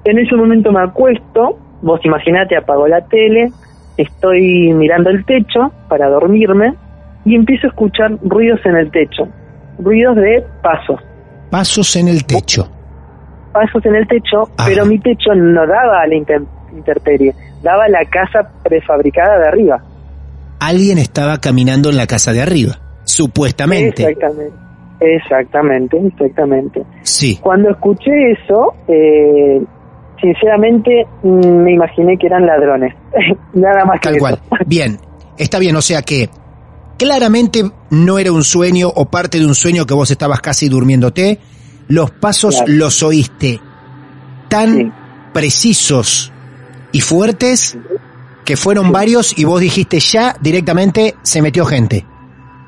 [0.05, 3.51] En ese momento me acuesto, vos imaginate, apago la tele,
[3.97, 6.73] estoy mirando el techo para dormirme
[7.25, 9.27] y empiezo a escuchar ruidos en el techo,
[9.79, 10.99] ruidos de pasos,
[11.49, 12.67] Pasos en el techo.
[13.53, 14.69] pasos en el techo, Ajá.
[14.69, 19.81] pero mi techo no daba a la intemperie, daba a la casa prefabricada de arriba.
[20.59, 22.79] Alguien estaba caminando en la casa de arriba.
[23.05, 24.03] Supuestamente.
[24.03, 24.55] Exactamente,
[24.99, 26.83] exactamente, exactamente.
[27.03, 27.39] Sí.
[27.41, 29.61] Cuando escuché eso, eh,
[30.21, 32.93] sinceramente mm, me imaginé que eran ladrones,
[33.53, 34.19] nada más que Tal eso.
[34.21, 34.39] cual.
[34.65, 34.97] Bien.
[35.37, 36.29] Está bien, o sea que
[36.97, 41.39] claramente no era un sueño o parte de un sueño que vos estabas casi durmiéndote.
[41.87, 42.73] Los pasos Claro.
[42.73, 43.59] los oíste
[44.49, 44.91] tan Sí.
[45.31, 46.33] precisos
[46.91, 47.77] y fuertes
[48.47, 52.05] que fueron varios y vos dijiste ya directamente se metió gente.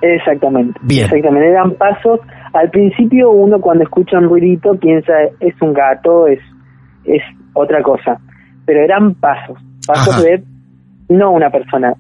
[0.01, 0.77] Exactamente.
[0.83, 1.05] Bien.
[1.05, 1.47] Exactamente.
[1.49, 2.19] Eran pasos.
[2.53, 6.39] Al principio uno cuando escucha un ruidito piensa es un gato, es,
[7.05, 7.21] es
[7.53, 8.19] otra cosa.
[8.65, 9.57] Pero eran pasos.
[9.87, 10.21] Pasos Ajá.
[10.23, 10.43] de
[11.09, 11.93] no una persona.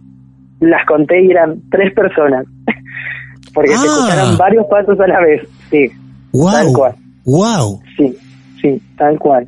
[0.59, 2.45] Las conté y eran tres personas.
[3.53, 3.91] Porque se Ah.
[3.91, 5.47] escucharon varios pasos a la vez.
[5.69, 5.89] Sí,
[6.33, 6.95] Tal cual.
[7.25, 7.81] Wow.
[7.97, 8.17] sí,
[8.61, 9.47] sí, tal cual.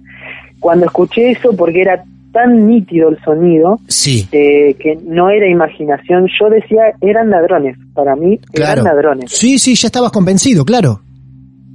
[0.60, 4.28] Cuando escuché eso, porque era tan nítido el sonido, Sí.
[4.32, 7.78] eh, que no era imaginación, yo decía, eran ladrones.
[7.94, 8.82] Para mí, Claro.
[8.82, 9.32] eran ladrones.
[9.32, 11.02] Sí, sí, ya estabas convencido, claro.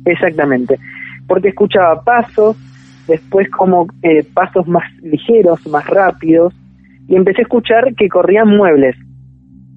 [0.04, 0.78] Exactamente.
[1.26, 2.56] Porque escuchaba pasos,
[3.08, 6.54] después como eh, pasos más ligeros, más rápidos,
[7.08, 8.96] y empecé a escuchar que corrían muebles,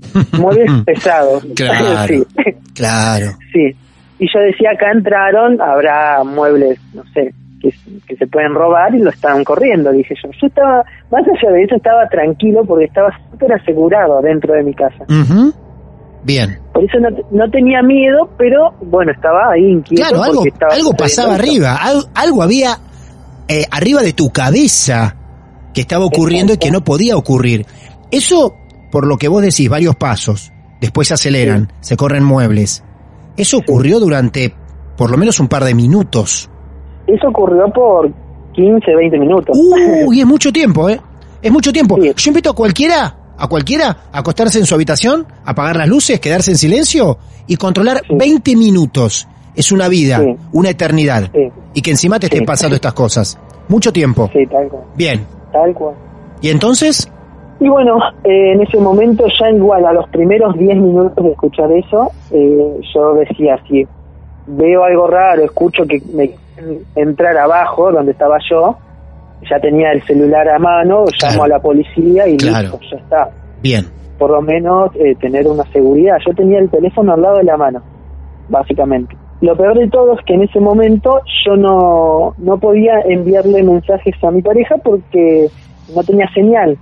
[0.39, 1.45] muebles pesados.
[1.55, 2.23] Claro, sí.
[2.73, 3.31] claro.
[3.53, 3.75] sí.
[4.21, 7.73] Y yo decía, acá entraron, habrá muebles, no sé, que,
[8.07, 10.29] que se pueden robar y lo estaban corriendo, dije yo.
[10.41, 14.73] Yo estaba, más allá de eso, estaba tranquilo porque estaba súper asegurado dentro de mi
[14.73, 15.05] casa.
[16.23, 16.59] Bien.
[16.73, 20.01] Por eso no, no tenía miedo, pero bueno, estaba ahí inquieto.
[20.03, 22.77] Claro, algo, algo pasaba arriba, al- algo había
[23.47, 25.15] eh, arriba de tu cabeza
[25.73, 27.65] que estaba ocurriendo y que no podía ocurrir.
[28.11, 28.55] Eso,
[28.91, 32.83] por lo que vos decís, varios pasos, después se aceleran, se corren muebles.
[33.37, 34.53] Eso ocurrió durante
[34.97, 36.49] por lo menos un par de minutos.
[37.15, 38.11] Eso ocurrió por
[38.53, 39.57] 15, 20 minutos.
[40.05, 40.99] Uy, es mucho tiempo, ¿eh?
[41.41, 41.97] Es mucho tiempo.
[42.01, 42.11] Sí.
[42.15, 46.51] Yo invito a cualquiera, a cualquiera, a acostarse en su habitación, apagar las luces, quedarse
[46.51, 47.17] en silencio
[47.47, 48.15] y controlar Sí.
[48.15, 49.27] 20 minutos.
[49.55, 50.35] Es una vida, Sí.
[50.53, 51.29] una eternidad.
[51.73, 53.37] Y que encima te estén pasando estas cosas.
[53.67, 54.29] Mucho tiempo.
[54.33, 54.83] Sí, tal cual.
[54.95, 55.25] Bien.
[55.51, 55.95] Tal cual.
[56.41, 57.09] ¿Y entonces?
[57.59, 61.71] Y bueno, eh, en ese momento ya igual a los primeros 10 minutos de escuchar
[61.71, 63.85] eso, eh, yo decía, si
[64.47, 66.31] veo algo raro, escucho que me
[66.95, 68.77] entrar abajo donde estaba yo,
[69.49, 71.43] ya tenía el celular a mano, llamo Claro.
[71.43, 72.61] a la policía y Claro.
[72.79, 73.29] listo, ya está.
[73.61, 73.85] Bien.
[74.17, 76.17] Por lo menos eh, tener una seguridad.
[76.27, 77.81] Yo tenía el teléfono al lado de la mano,
[78.49, 79.15] básicamente.
[79.41, 84.13] Lo peor de todo es que en ese momento yo no, no podía enviarle mensajes
[84.23, 85.47] a mi pareja porque
[85.95, 86.77] no tenía señal.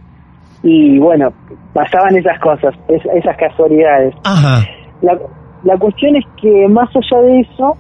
[0.64, 1.32] Y bueno,
[1.74, 4.16] pasaban esas cosas, es- esas casualidades.
[4.24, 4.66] Ajá.
[5.04, 5.16] La,
[5.64, 7.78] la cuestión es que más allá de eso,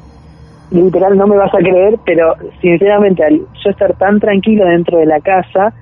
[0.71, 5.05] literal no me vas a creer, pero sinceramente al yo estar tan tranquilo dentro de
[5.05, 5.73] la casa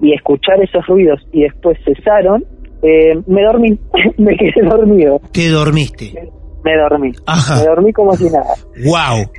[0.00, 2.44] y escuchar esos ruidos y después cesaron,
[2.82, 3.78] eh, me dormí,
[4.18, 6.30] me quedé dormido, Te dormiste.
[6.64, 7.56] me dormí, Ajá.
[7.60, 8.54] me dormí como si nada.
[8.84, 9.30] Wow.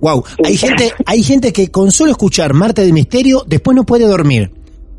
[0.00, 0.22] Wow.
[0.44, 4.50] Hay gente, hay gente que con solo escuchar Marte de Misterio después no puede dormir.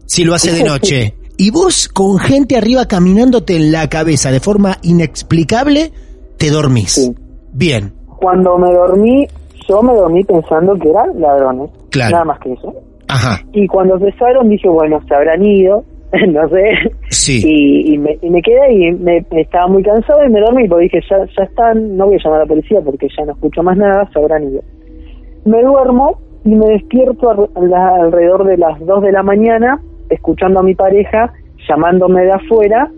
[0.07, 1.15] Si lo hace de noche.
[1.37, 5.91] Y vos con gente arriba caminándote en la cabeza de forma inexplicable,
[6.37, 6.93] te dormís.
[6.93, 7.13] Sí.
[7.51, 7.93] Bien.
[8.07, 9.27] Cuando me dormí,
[9.67, 12.12] yo me dormí pensando que eran ladrones, Claro.
[12.12, 12.73] nada más que eso.
[13.08, 13.39] Ajá.
[13.54, 15.84] Y cuando cesaron dije, bueno, se habrán ido,
[16.30, 16.63] no sé,
[17.10, 17.41] Sí.
[17.45, 20.84] y, y me, y me quedé y me, estaba muy cansado y me dormí porque
[20.86, 23.62] dije ya, ya están, no voy a llamar a la policía porque ya no escucho
[23.63, 24.62] más nada, se habrán ido.
[25.45, 30.60] Me duermo y me despierto a la- alrededor de las 2 de la mañana escuchando
[30.60, 31.34] a mi pareja
[31.67, 32.89] llamándome de afuera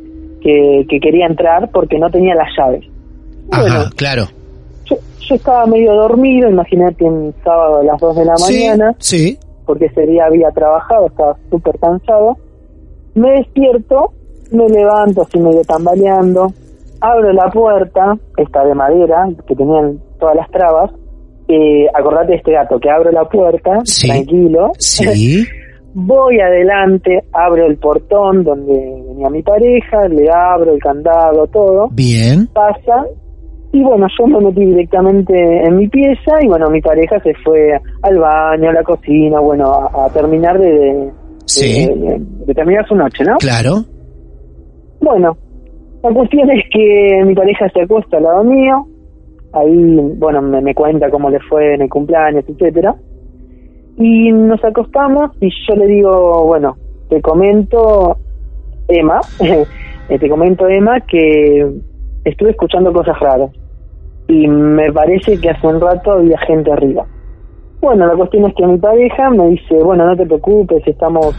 [0.42, 2.84] que, que quería entrar porque no tenía las llaves.
[3.52, 4.24] Ajá, Bueno, claro.
[4.90, 9.38] Yo, yo estaba medio dormido, imagínate un sábado a las 2 de la mañana Sí.
[9.66, 12.38] porque ese día había trabajado, estaba súper cansado.
[13.16, 14.12] Me despierto,
[14.52, 16.52] me levanto así medio tambaleando,
[17.02, 20.92] abro la puerta, esta de madera, que tenían todas las trabas.
[21.50, 24.08] Eh, acordate de este gato, que abro la puerta, Sí.
[24.08, 24.72] tranquilo.
[24.78, 25.46] Sí.
[25.94, 28.74] Voy adelante, abro el portón donde
[29.08, 32.48] venía mi pareja, le abro el candado, todo Bien.
[32.54, 33.06] pasa
[33.74, 35.34] y bueno, yo me metí directamente
[35.66, 39.72] en mi pieza y bueno, mi pareja se fue al baño, a la cocina, bueno,
[39.72, 41.12] a, a terminar de, de,
[41.46, 41.86] Sí.
[41.86, 43.38] de- de terminar su noche, ¿no?
[43.38, 43.84] Claro.
[45.02, 45.38] Bueno,
[46.04, 48.86] la cuestión es que mi pareja se acuesta al lado mío,
[49.54, 52.96] ahí, bueno, me, me cuenta cómo le fue en el cumpleaños, etcétera,
[53.98, 56.76] y nos acostamos y yo le digo, bueno,
[57.10, 58.18] te comento,
[58.88, 59.20] Emma,
[60.10, 61.68] eh, te comento, Emma, que
[62.26, 63.52] estuve escuchando cosas raras
[64.28, 67.06] y me parece que hace un rato había gente arriba.
[67.80, 71.36] Bueno, la cuestión es que mi pareja me dice, bueno, no te preocupes, estamos,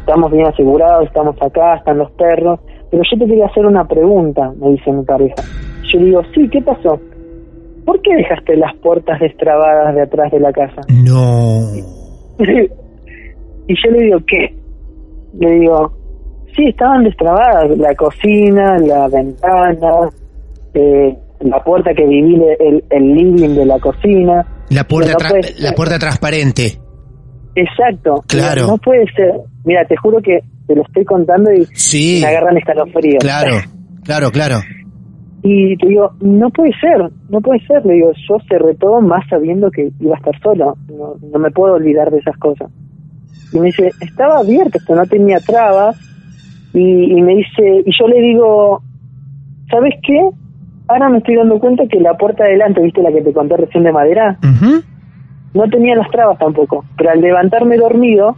[0.00, 4.52] estamos bien asegurados, estamos acá, están los perros, pero yo te quería hacer una pregunta,
[4.58, 5.36] me dice mi pareja.
[5.92, 6.98] Yo le digo, sí, ¿qué pasó?
[7.84, 10.80] ¿Por qué dejaste las puertas destrabadas de atrás de la casa?
[10.88, 11.72] No.
[12.38, 14.54] y yo le digo, ¿qué?
[15.38, 15.92] Le digo,
[16.56, 20.08] sí, estaban destrabadas, la cocina, la ventana,
[20.74, 24.46] eh, la puerta que divide el, el living de la cocina.
[24.70, 25.54] La puerta, No ser.
[25.60, 26.78] la puerta transparente.
[27.54, 28.24] Exacto.
[28.26, 28.66] Claro.
[28.66, 29.32] No puede ser.
[29.64, 32.20] Mira, te juro que te lo estoy contando y Sí.
[32.22, 33.22] me agarran escalofríos.
[33.22, 33.56] Claro.
[34.04, 34.56] Claro, claro.
[35.44, 37.84] Y te digo, no puede ser, no puede ser.
[37.84, 40.76] Le digo, yo cerré todo más sabiendo que iba a estar solo.
[40.88, 42.70] No, no me puedo olvidar de esas cosas.
[43.52, 45.96] Y me dice, estaba abierto, esto no tenía trabas.
[46.72, 48.82] Y, y me dice, y yo le digo,
[49.68, 50.30] ¿sabes qué?
[50.92, 53.56] Ahora me estoy dando cuenta que la puerta de adelante, ¿viste la que te conté
[53.56, 54.38] recién de madera?
[55.54, 56.84] No tenía las trabas tampoco.
[56.96, 58.36] Pero al levantarme dormido,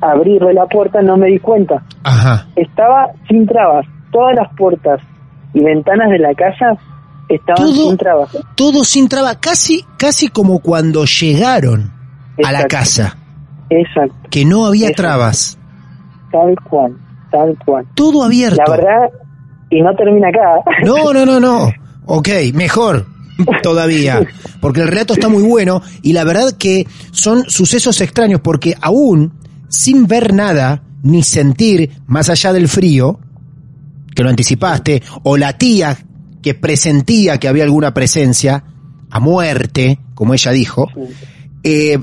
[0.00, 1.82] abrirle la puerta, no me di cuenta.
[2.02, 2.46] Ajá.
[2.56, 3.86] Estaba sin trabas.
[4.12, 5.00] Todas las puertas
[5.52, 6.76] y ventanas de la casa
[7.28, 8.38] estaban Todo- sin trabas.
[8.54, 11.90] Todo sin traba, casi, casi como cuando llegaron
[12.44, 13.16] a la casa.
[13.70, 14.14] Exacto.
[14.30, 15.02] Que no había Exacto.
[15.02, 15.58] trabas.
[16.30, 16.96] Tal cual,
[17.30, 17.86] tal cual.
[17.94, 18.62] Todo abierto.
[18.66, 19.10] La verdad,
[19.74, 20.62] y no termina acá.
[20.84, 21.72] No, no, no, no.
[22.06, 23.06] Ok, mejor
[23.62, 24.20] todavía.
[24.60, 29.32] Porque el relato está muy bueno y la verdad que son sucesos extraños porque aún
[29.68, 33.18] sin ver nada ni sentir más allá del frío,
[34.14, 35.96] que lo anticipaste, o la tía
[36.40, 38.64] que presentía que había alguna presencia,
[39.10, 40.88] a muerte, como ella dijo,
[41.62, 41.98] eh,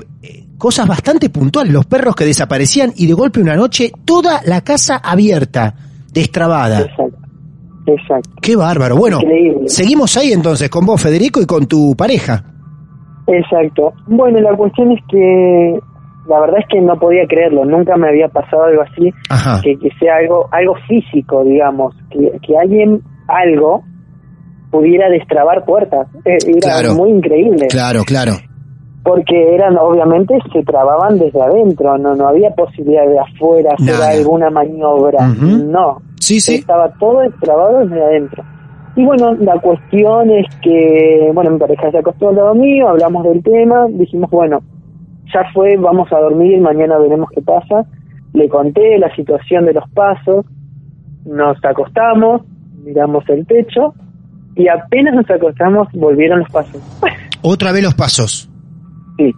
[0.56, 4.96] cosas bastante puntuales, los perros que desaparecían y de golpe una noche toda la casa
[4.96, 5.74] abierta,
[6.12, 6.82] destrabada.
[6.82, 7.11] Exacto,
[7.86, 8.30] exacto.
[8.40, 8.96] Qué bárbaro.
[8.96, 9.68] Bueno, Increíble.
[9.68, 12.44] seguimos ahí entonces con vos, Federico, y con tu pareja.
[13.26, 13.92] Exacto.
[14.06, 15.78] Bueno, la cuestión es que
[16.28, 19.60] la verdad es que no podía creerlo, nunca me había pasado algo así, Ajá.
[19.62, 23.82] que, que sea algo algo físico, digamos, que, que alguien, algo,
[24.70, 26.06] pudiera destrabar puertas.
[26.24, 26.94] Eh, Era Claro.
[26.94, 27.66] muy increíble.
[27.68, 28.32] Claro, claro.
[29.04, 34.10] Porque eran, obviamente, se trababan desde adentro, no no había posibilidad de afuera hacer Nada.
[34.10, 35.46] alguna maniobra, Ujú.
[35.70, 36.00] no.
[36.22, 36.54] Sí, sí.
[36.56, 38.44] Estaba todo destrabado desde adentro.
[38.94, 43.24] Y bueno, la cuestión es que, bueno, mi pareja se acostó al lado mío, hablamos
[43.24, 44.60] del tema, dijimos, bueno,
[45.34, 47.86] ya fue, vamos a dormir, mañana veremos qué pasa.
[48.34, 50.46] Le conté la situación de los pasos,
[51.24, 52.42] nos acostamos,
[52.84, 53.94] miramos el techo
[54.54, 56.80] y apenas nos acostamos volvieron los pasos.
[57.42, 58.48] Otra vez los pasos.
[59.18, 59.32] sí.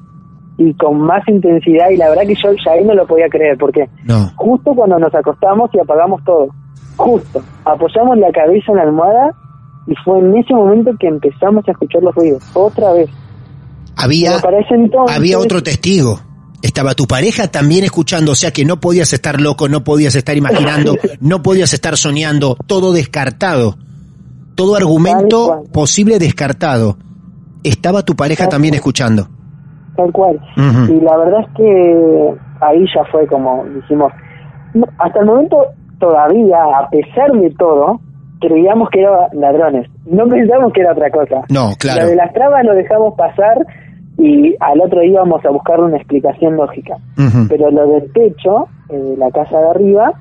[0.56, 3.58] Y con más intensidad y la verdad que yo ya ahí no lo podía creer
[3.58, 4.30] porque No.
[4.36, 6.46] justo cuando nos acostamos y apagamos todo,
[6.96, 9.34] justo, apoyamos la cabeza en la almohada
[9.86, 13.10] y fue en ese momento que empezamos a escuchar los ruidos, otra vez.
[13.96, 14.36] Había,
[14.70, 16.20] entonces- había otro testigo.
[16.62, 20.34] Estaba tu pareja también escuchando, o sea que no podías estar loco, no podías estar
[20.36, 23.76] imaginando, no podías estar soñando, todo descartado.
[24.54, 26.96] Todo argumento posible descartado.
[27.64, 28.78] Estaba tu pareja Tal también cual.
[28.78, 29.28] escuchando.
[29.96, 30.40] Tal cual.
[30.88, 34.12] Y la verdad es que ahí ya fue como dijimos,
[34.98, 35.56] hasta el momento
[36.04, 38.00] todavía, a pesar de todo,
[38.40, 39.88] creíamos que eran ladrones.
[40.06, 41.42] No pensamos que era otra cosa.
[41.48, 42.06] No, La claro.
[42.08, 43.64] de las trabas lo dejamos pasar
[44.18, 46.96] y al otro día íbamos a buscar una explicación lógica.
[47.48, 50.12] Pero lo del techo, eh, de la casa de arriba,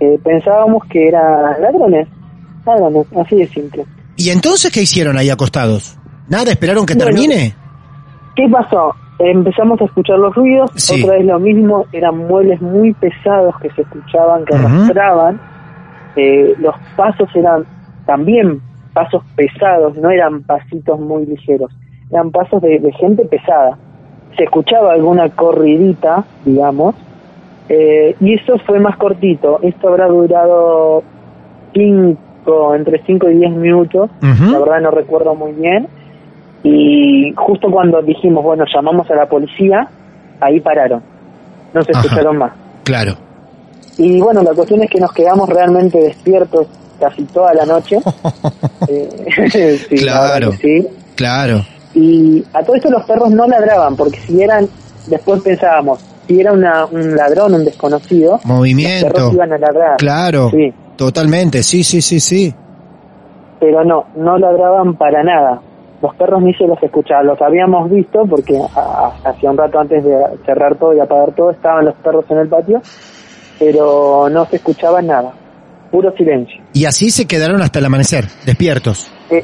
[0.00, 2.06] eh, pensábamos que eran ladrones.
[2.64, 3.84] Ladrones, así de simple.
[4.16, 5.98] ¿Y entonces qué hicieron ahí acostados?
[6.28, 6.52] ¿Nada?
[6.52, 7.10] ¿Esperaron que Bueno.
[7.10, 7.54] termine?
[8.36, 8.94] ¿Qué pasó?
[9.18, 11.02] Empezamos a escuchar los ruidos, Sí.
[11.02, 15.40] otra vez lo mismo, eran muebles muy pesados que se escuchaban, que arrastraban,
[16.16, 17.64] Eh, los pasos eran
[18.06, 18.60] también
[18.92, 21.72] pasos pesados, no eran pasitos muy ligeros,
[22.10, 23.76] eran pasos de, de gente pesada.
[24.36, 26.94] Se escuchaba alguna corridita, digamos,
[27.68, 31.02] eh, y eso fue más cortito, esto habrá durado
[31.72, 34.10] cinco, entre 5 y 10 minutos,
[34.52, 35.88] la verdad no recuerdo muy bien,
[36.64, 39.86] y justo cuando dijimos, bueno, llamamos a la policía,
[40.40, 41.02] ahí pararon,
[41.72, 42.00] no se Ajá.
[42.02, 42.52] escucharon más.
[42.82, 43.12] Claro.
[43.98, 46.66] Y bueno, la cuestión es que nos quedamos realmente despiertos
[46.98, 47.98] casi toda la noche.
[48.88, 50.52] Eh, sí, Claro.
[50.60, 50.86] sí.
[51.14, 51.62] Claro.
[51.94, 54.68] Y a todo esto los perros no ladraban, porque si eran,
[55.06, 59.06] después pensábamos, si era una, un ladrón, un desconocido, los Movimiento.
[59.12, 59.96] perros iban a ladrar.
[59.96, 60.50] Claro.
[60.50, 61.62] Sí, Totalmente.
[61.62, 62.54] Sí, sí, sí, sí.
[63.60, 65.60] pero no, no ladraban para nada.
[66.04, 68.60] Los perros ni se los escuchaban, los habíamos visto porque
[69.24, 70.14] hacía un rato antes de
[70.44, 72.82] cerrar todo y apagar todo estaban los perros en el patio,
[73.58, 75.32] pero no se escuchaba nada,
[75.90, 76.62] puro silencio.
[76.74, 79.10] Y así se quedaron hasta el amanecer, despiertos.
[79.30, 79.42] Eh,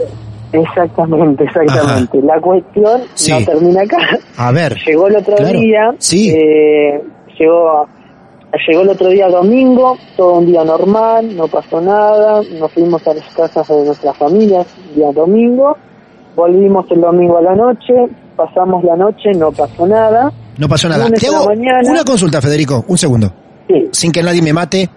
[0.52, 2.20] exactamente, exactamente.
[2.22, 3.32] La cuestión Sí.
[3.32, 3.96] no termina acá.
[4.36, 4.76] A ver.
[4.86, 5.58] Llegó el otro Claro.
[5.60, 6.30] día, Sí.
[6.30, 7.02] eh,
[7.38, 7.86] llegó,
[8.68, 13.14] llegó el otro día domingo, todo un día normal, no pasó nada, nos fuimos a
[13.14, 15.78] las casas de nuestras familias, día domingo,
[16.40, 17.92] volvimos el domingo a la noche,
[18.34, 21.04] pasamos la noche, no pasó nada, No pasó nada.
[21.04, 21.90] Lunes Te hago mañana.
[21.90, 22.84] una consulta, Federico.
[22.88, 23.32] Un segundo.
[23.68, 24.88] sí, Sin que nadie me mate,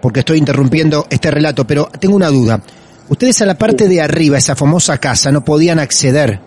[0.00, 2.60] porque estoy interrumpiendo este relato, pero tengo una duda.
[3.08, 6.40] Ustedes a la parte de arriba, esa famosa casa, no podían acceder.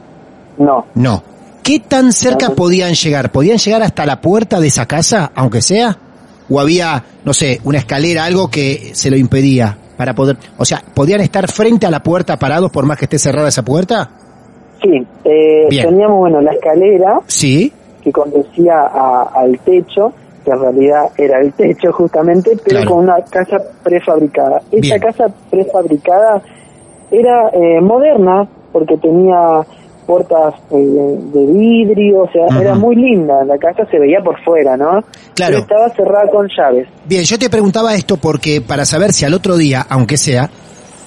[0.58, 1.24] no, No.
[1.62, 3.32] ¿Qué tan cerca podían llegar?
[3.32, 5.98] ¿Podían llegar hasta la puerta de esa casa, aunque sea?
[6.48, 10.38] ¿O había, no sé, una escalera, algo que se lo impedía para poder...
[10.60, 13.64] O sea, ¿podían estar frente a la puerta parados por más que esté cerrada esa
[13.66, 14.12] puerta?
[14.86, 17.72] Sí, eh, teníamos, bueno, la escalera, Sí.
[18.04, 20.14] que conducía a- al techo,
[20.44, 22.92] que en realidad era el techo justamente, pero Claro.
[22.92, 24.62] con una casa prefabricada.
[24.72, 26.42] Esa casa prefabricada
[27.12, 29.62] era eh, moderna porque tenía
[30.06, 30.76] puertas eh,
[31.34, 35.02] de vidrio, o sea, era muy linda, la casa se veía por fuera, ¿no?
[35.34, 35.54] Claro.
[35.54, 36.88] Pero estaba cerrada con llaves.
[37.06, 40.52] Bien, yo te preguntaba esto porque para saber si al otro día, aunque sea,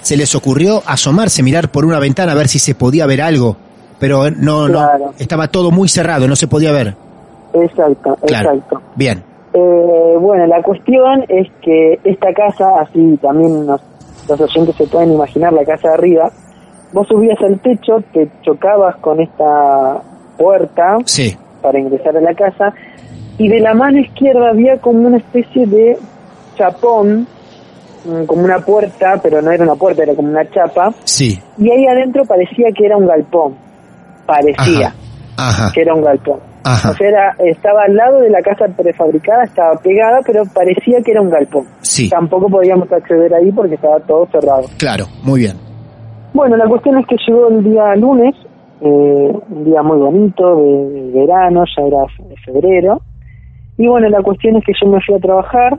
[0.03, 3.57] se les ocurrió asomarse, mirar por una ventana a ver si se podía ver algo,
[3.99, 4.99] pero no, Claro.
[5.07, 6.95] no, estaba todo muy cerrado, no se podía ver.
[7.55, 8.51] Exacto, Claro.
[8.53, 8.81] exacto.
[8.97, 9.23] Bien.
[9.55, 13.81] Eh, bueno, la cuestión es que esta casa, así también nos-
[14.29, 16.31] los oyentes se pueden imaginar la casa de arriba,
[16.93, 20.03] vos subías al techo, te chocabas con esta
[20.37, 21.37] puerta Sí.
[21.63, 22.73] para ingresar a la casa
[23.39, 25.97] y de la mano izquierda había como una especie de
[26.57, 27.27] chapón,
[28.05, 31.41] mm, como una puerta, pero no era una puerta, era como una chapa, Sí.
[31.57, 33.55] y ahí adentro parecía que era un galpón,
[34.29, 34.89] parecía
[35.37, 35.49] Ajá.
[35.65, 35.73] Ajá.
[35.75, 36.39] que era un galpón.
[36.65, 36.91] Ajá.
[36.91, 41.13] O sea, era- estaba al lado de la casa prefabricada, estaba pegada, pero parecía que
[41.13, 41.65] era un galpón.
[41.81, 42.11] Sí.
[42.11, 44.65] Tampoco podíamos acceder ahí porque estaba todo cerrado.
[44.79, 45.57] Claro, muy bien.
[46.35, 48.35] Bueno, la cuestión es que llegó el día lunes,
[48.83, 53.01] eh, un día muy bonito de, de verano, ya era fe- febrero.
[53.79, 55.79] Y bueno, la cuestión es que yo me fui a trabajar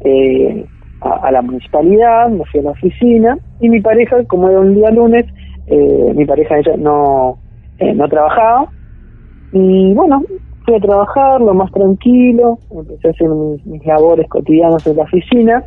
[0.00, 0.66] eh,
[1.02, 4.74] a, a la municipalidad, me fui a la oficina y mi pareja, como era un
[4.74, 5.26] día lunes,
[5.68, 7.38] eh, mi pareja ella no,
[7.78, 8.66] eh, no trabajaba.
[9.52, 10.22] Y bueno,
[10.64, 15.02] fui a trabajar lo más tranquilo, empecé a hacer mis, mis labores cotidianas en la
[15.04, 15.64] oficina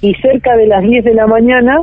[0.00, 1.82] y cerca de las 10 de la mañana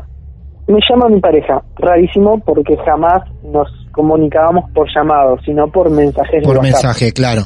[0.67, 6.61] me llama mi pareja, rarísimo porque jamás nos comunicábamos por llamado, sino por mensajes Por
[6.61, 7.41] mensaje, claro.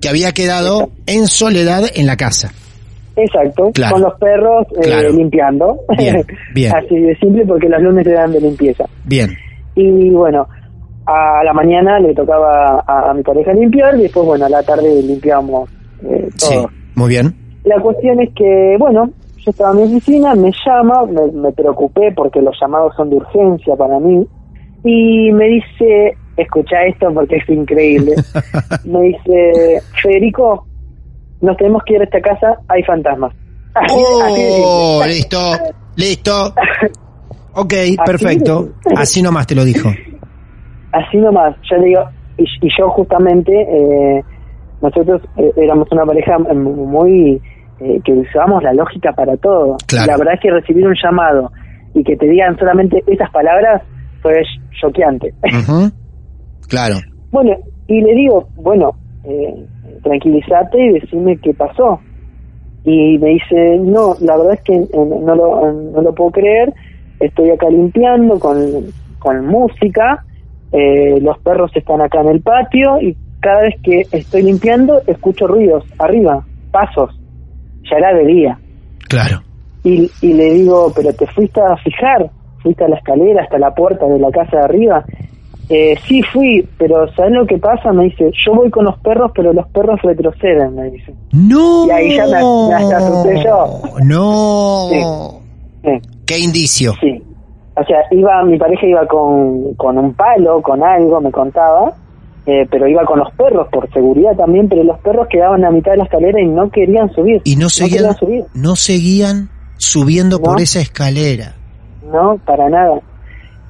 [0.00, 2.52] Que había quedado en soledad en la casa.
[3.16, 3.94] Exacto, Claro.
[3.96, 5.10] con los perros eh, Claro.
[5.12, 5.80] limpiando.
[5.98, 6.24] Bien,
[6.54, 6.72] bien.
[6.74, 8.84] Así de simple porque los lunes eran de limpieza.
[9.04, 9.28] Bien.
[9.74, 10.46] Y bueno,
[11.10, 14.62] a la mañana le tocaba a, a mi pareja limpiar y después, bueno, a la
[14.62, 15.68] tarde limpiamos
[16.02, 16.54] eh, Sí.
[16.54, 16.70] todo.
[16.94, 17.34] Muy bien.
[17.64, 22.12] La cuestión es que, bueno, yo estaba en mi oficina, me llama, me, me preocupé
[22.16, 24.26] porque los llamados son de urgencia para mí,
[24.84, 28.14] y me dice, escucha esto porque es increíble,
[28.84, 30.66] me dice, Federico,
[31.42, 33.32] nos tenemos que ir a esta casa, hay fantasmas.
[33.74, 35.38] Así, Oh, listo,
[35.96, 36.54] listo.
[37.52, 38.68] Ok, Así perfecto.
[38.96, 39.88] Así nomás te lo dijo.
[40.92, 42.02] Así nomás, yo le digo,
[42.38, 44.22] y, y yo justamente, eh,
[44.82, 47.40] nosotros eh, éramos una pareja muy,
[47.80, 49.76] eh, que usábamos la lógica para todo.
[49.86, 50.06] Claro.
[50.06, 51.50] La verdad es que recibir un llamado
[51.94, 53.82] y que te digan solamente esas palabras
[54.22, 54.34] fue
[54.80, 55.32] choqueante.
[56.68, 56.96] Claro.
[57.32, 57.56] bueno,
[57.88, 58.92] y le digo, bueno,
[59.24, 59.66] eh,
[60.02, 62.00] tranquilízate y decime qué pasó.
[62.84, 66.72] Y me dice, no, la verdad es que eh, no, lo, no lo puedo creer,
[67.18, 68.56] estoy acá limpiando con,
[69.18, 70.24] con música,
[70.72, 75.46] eh, los perros están acá en el patio y cada vez que estoy limpiando escucho
[75.46, 77.18] ruidos arriba, pasos,
[77.90, 78.58] ya era de día.
[79.08, 79.42] Claro.
[79.82, 82.30] Y, y le digo, pero te fuiste a fijar,
[82.62, 85.04] fuiste a la escalera hasta la puerta de la casa de arriba.
[85.70, 87.92] Eh, sí fui, pero ¿sabes lo que pasa?
[87.92, 91.14] Me dice, yo voy con los perros, pero los perros retroceden, me dice.
[91.32, 91.86] No.
[91.86, 92.32] Y ahí ya me-
[92.68, 93.80] me hasta asusté yo.
[94.04, 94.88] No.
[95.84, 95.90] Sí.
[96.26, 96.92] Qué indicio.
[97.00, 97.22] Sí.
[97.76, 101.92] O sea, iba, mi pareja iba con, con un palo, con algo, me contaba,
[102.46, 105.92] eh, pero iba con los perros por seguridad también, pero los perros quedaban a mitad
[105.92, 107.40] de la escalera y no querían subir.
[107.44, 109.48] Y no seguían, subir, no seguían
[109.78, 110.42] subiendo No.
[110.42, 111.54] por esa escalera.
[112.12, 113.00] no, para nada.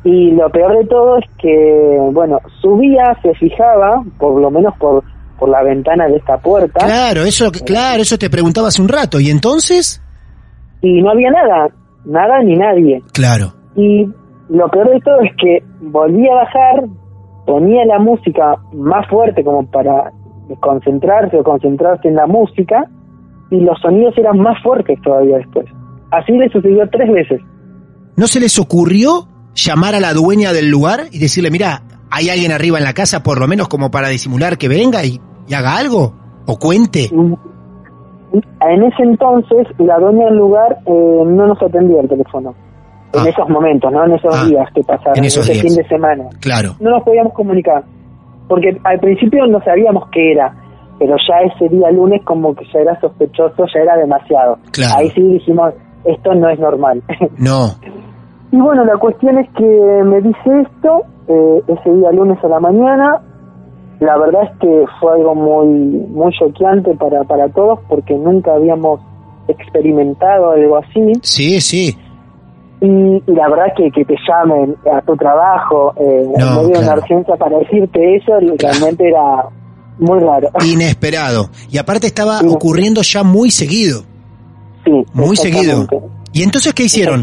[0.02, 5.04] Y lo peor de todo es que, bueno, subía, se fijaba, por lo menos por,
[5.38, 9.20] por la ventana de esta puerta, Claro, eso, claro, eso te preguntaba hace un rato.
[9.20, 10.02] ¿Y entonces?
[10.80, 11.68] y no había nada,
[12.06, 13.02] nada ni nadie.
[13.12, 13.52] Claro.
[13.76, 14.08] Y
[14.48, 16.84] lo peor de todo es que volví a bajar,
[17.46, 20.12] ponía la música más fuerte como para
[20.60, 22.84] concentrarse o concentrarse en la música
[23.50, 25.66] y los sonidos eran más fuertes todavía después.
[26.10, 27.40] Así le sucedió tres veces.
[28.16, 32.52] ¿No se les ocurrió llamar a la dueña del lugar y decirle, mira, hay alguien
[32.52, 35.76] arriba en la casa, por lo menos como para disimular que venga y, y haga
[35.76, 36.14] algo?
[36.46, 37.08] ¿O cuente?
[37.12, 42.54] En ese entonces la dueña del lugar eh, no nos atendía el teléfono.
[43.12, 43.28] En Ah.
[43.28, 44.04] esos momentos, ¿no?
[44.04, 44.44] En esos Ah.
[44.46, 45.64] días que pasaron, En esos ese días.
[45.66, 46.24] fin de semana.
[46.40, 46.70] Claro.
[46.80, 47.82] no nos podíamos comunicar.
[48.48, 50.54] Porque al principio no sabíamos qué era,
[50.98, 54.58] pero ya ese día lunes como que ya era sospechoso, ya era demasiado.
[54.72, 54.94] Claro.
[54.98, 55.72] Ahí sí dijimos,
[56.04, 57.02] esto no es normal.
[57.38, 57.68] No.
[58.52, 59.64] y bueno, la cuestión es que
[60.04, 63.20] me dice esto, eh, ese día lunes a la mañana,
[64.00, 69.00] la verdad es que fue algo muy muy choqueante para, para todos porque nunca habíamos
[69.46, 71.12] experimentado algo así.
[71.22, 71.96] Sí, sí.
[72.82, 76.62] Y, y la verdad que, que te llamen a tu trabajo eh, No, en medio
[76.62, 77.00] de una claro.
[77.02, 79.44] urgencia para decirte eso realmente era
[79.98, 80.48] muy raro.
[80.64, 81.50] Inesperado.
[81.70, 82.46] Y aparte estaba Sí.
[82.48, 84.00] ocurriendo ya muy seguido.
[84.84, 85.86] Sí, Muy seguido.
[86.32, 87.22] ¿Y entonces qué hicieron?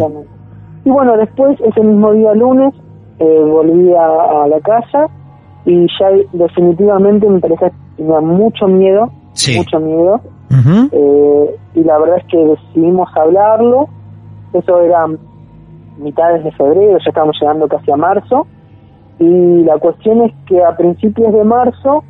[0.86, 2.74] Y bueno, después, ese mismo día lunes,
[3.20, 5.08] eh, volví a, a la casa
[5.66, 9.58] y ya definitivamente mi pareja tenía mucho miedo, Sí.
[9.58, 10.22] mucho miedo.
[10.91, 13.88] Eh, y la verdad es que decidimos hablarlo.
[14.53, 15.05] Eso era
[15.98, 18.48] mitades de febrero, ya estábamos llegando casi a marzo.
[19.20, 22.04] Y la cuestión es que a principios de marzo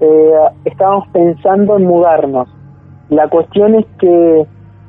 [0.00, 0.32] eh,
[0.64, 2.48] estábamos pensando en mudarnos.
[3.10, 4.46] La cuestión es que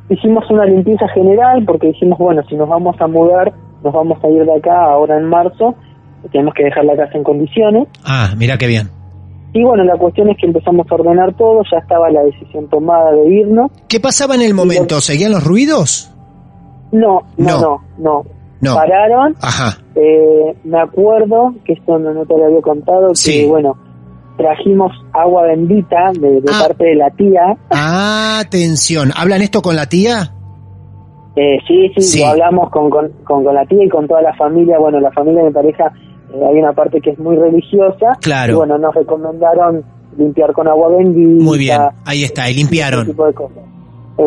[0.09, 3.53] hicimos una limpieza general porque dijimos, bueno, si nos vamos a mudar,
[3.83, 5.75] nos vamos a ir de acá ahora en marzo,
[6.31, 7.87] tenemos que dejar la casa en condiciones.
[8.05, 8.89] Ah, mira qué bien.
[9.53, 13.11] Y bueno, la cuestión es que empezamos a ordenar todo, ya estaba la decisión tomada
[13.11, 13.71] de irnos.
[13.89, 15.01] ¿Qué pasaba en el momento?
[15.01, 16.10] ¿Seguían los ruidos?
[16.91, 17.81] No, no, No.
[17.97, 18.23] no,
[18.61, 18.75] no.
[18.75, 19.77] Pararon, Ajá.
[19.95, 23.41] eh, me acuerdo, que esto no, no te lo había contado, Sí.
[23.43, 23.75] que bueno,
[24.37, 26.65] trajimos agua bendita de, de Ah.
[26.67, 27.57] parte de la tía.
[28.39, 30.33] Atención, ¿hablan esto con la tía?
[31.35, 32.19] Eh, sí, sí, Sí.
[32.19, 34.77] lo hablamos con, con, con, con la tía y con toda la familia.
[34.79, 35.91] Bueno, la familia de mi pareja,
[36.33, 38.17] eh, hay una parte que es muy religiosa.
[38.21, 38.53] Claro.
[38.53, 39.83] Y bueno, nos recomendaron
[40.17, 41.43] limpiar con agua bendita.
[41.43, 43.05] Muy bien, ahí está, y limpiaron.
[43.07, 43.63] tipo de cosas.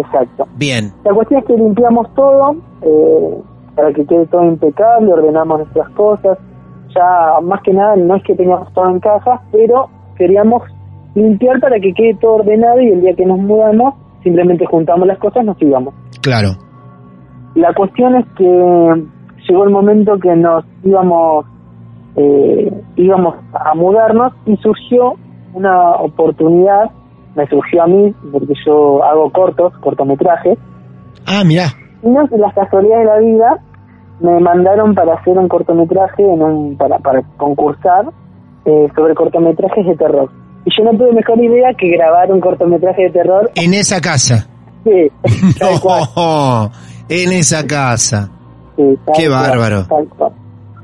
[0.00, 0.46] Exacto.
[0.56, 3.38] Bien, La cuestión es que limpiamos todo eh,
[3.74, 6.38] para que quede todo impecable, ordenamos nuestras cosas.
[6.94, 10.62] Ya, más que nada, no es que teníamos todo en cajas, pero queríamos
[11.14, 15.18] limpiar para que quede todo ordenado y el día que nos mudamos, simplemente juntamos las
[15.18, 15.94] cosas, nos íbamos.
[16.22, 16.50] claro.
[17.54, 19.04] La cuestión es que
[19.48, 21.46] llegó el momento que nos íbamos
[22.16, 25.14] eh, íbamos a mudarnos y surgió
[25.52, 26.90] una oportunidad,
[27.36, 30.58] me surgió a mí, porque yo hago cortos, cortometrajes,
[31.26, 31.66] Ah, mira.
[32.02, 33.58] y no sé, las casualidades de la vida
[34.20, 38.06] me mandaron para hacer un cortometraje en un, para, para concursar
[38.64, 40.30] eh, sobre cortometrajes de terror.
[40.64, 43.50] Y yo no tuve mejor idea que grabar un cortometraje de terror.
[43.54, 44.46] En esa casa.
[44.84, 45.10] Sí,
[45.82, 46.70] cual, No,
[47.08, 48.30] en esa casa.
[48.76, 48.82] sí,
[49.16, 49.86] Qué cual, bárbaro.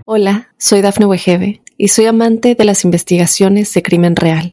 [0.06, 4.52] Hola, soy Dafne Wegebe y soy amante de las investigaciones de crimen real.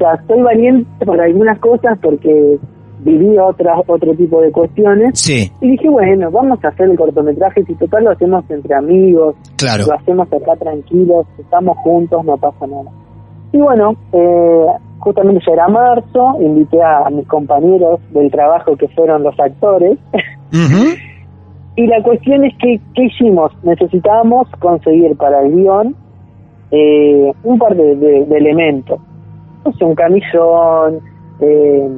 [0.00, 2.58] sea, soy valiente por algunas cosas porque
[3.02, 7.64] viví otras otro tipo de cuestiones Sí, y dije, bueno, vamos a hacer el cortometraje,
[7.64, 9.84] si total lo hacemos entre amigos, claro.
[9.86, 12.90] lo hacemos acá tranquilos, estamos juntos, no pasa nada.
[13.52, 14.66] Y bueno, eh,
[14.98, 19.96] justamente ya era marzo, invité a, mis compañeros del trabajo que fueron los actores,
[21.76, 23.50] y la cuestión es que, ¿qué hicimos?
[23.62, 25.94] Necesitábamos conseguir para el guion
[26.70, 29.00] eh, un par de, de- de elementos.
[29.64, 31.00] No sé, un camisón,
[31.40, 31.88] eh,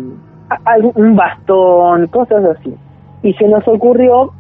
[0.94, 2.74] un bastón, cosas así.
[3.22, 4.32] Y se nos ocurrió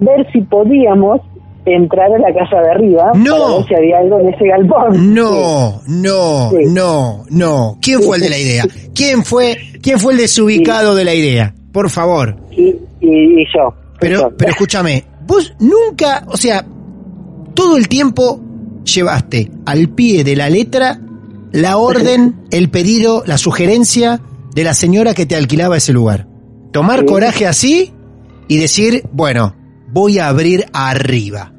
[0.00, 1.20] ver si podíamos
[1.64, 3.36] entrar a la casa de arriba No.
[3.36, 5.14] para ver si había algo en ese galpón.
[5.14, 6.56] No, no, Sí.
[6.72, 7.78] no, no.
[7.80, 8.64] ¿Quién fue el de la idea?
[8.94, 11.54] ¿Quién fue, quién fue el desubicado de la idea?
[11.72, 12.36] Por favor.
[12.50, 13.74] Y, y- y yo.
[14.00, 14.30] Pero, yo.
[14.36, 16.64] pero escúchame, vos nunca, o sea,
[17.54, 18.40] todo el tiempo
[18.84, 20.98] llevaste al pie de la letra
[21.52, 24.20] la orden, el pedido, la sugerencia
[24.54, 26.26] de la señora que te alquilaba ese lugar.
[26.72, 27.06] Tomar Sí.
[27.06, 27.92] coraje así
[28.48, 29.54] y decir, bueno,
[29.92, 31.52] voy a abrir arriba.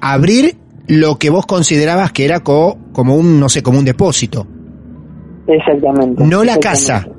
[0.00, 4.46] Abrir lo que vos considerabas que era co- como un, no sé, como un depósito.
[5.46, 6.24] Exactamente.
[6.24, 7.10] No la exactamente.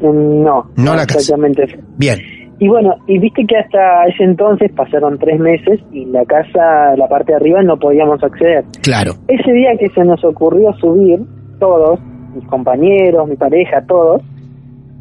[0.00, 1.18] Mm, No, No la casa.
[1.20, 1.78] exactamente.
[1.96, 2.18] Bien,
[2.58, 7.06] Y bueno, y viste que hasta ese entonces pasaron tres meses y la casa, la
[7.06, 8.64] parte de arriba, no podíamos acceder.
[8.82, 9.12] claro.
[9.28, 11.20] Ese día que se nos ocurrió subir,
[11.58, 11.98] todos,
[12.34, 14.22] mis compañeros, mi pareja, todos,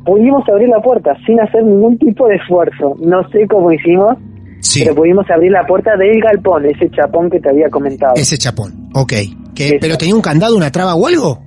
[0.06, 2.96] pudimos abrir la puerta sin hacer ningún tipo de esfuerzo.
[3.00, 4.16] No sé cómo hicimos,
[4.60, 8.14] Sí, pero pudimos abrir la puerta del galpón, ese chapón que te había comentado.
[8.16, 8.90] ese chapón.
[8.96, 9.14] Ok.
[9.54, 9.78] ¿Qué.
[9.80, 11.40] ¿Pero tenía un candado, una traba o algo?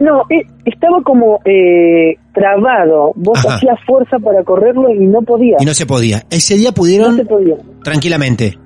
[0.00, 3.12] No, eh, estaba como eh, trabado.
[3.16, 3.56] Vos Ajá.
[3.56, 5.60] hacías fuerza para correrlo y no podías.
[5.60, 6.22] Y no se podía.
[6.30, 7.56] Ese día No pudieron se podía.
[7.82, 8.56] tranquilamente.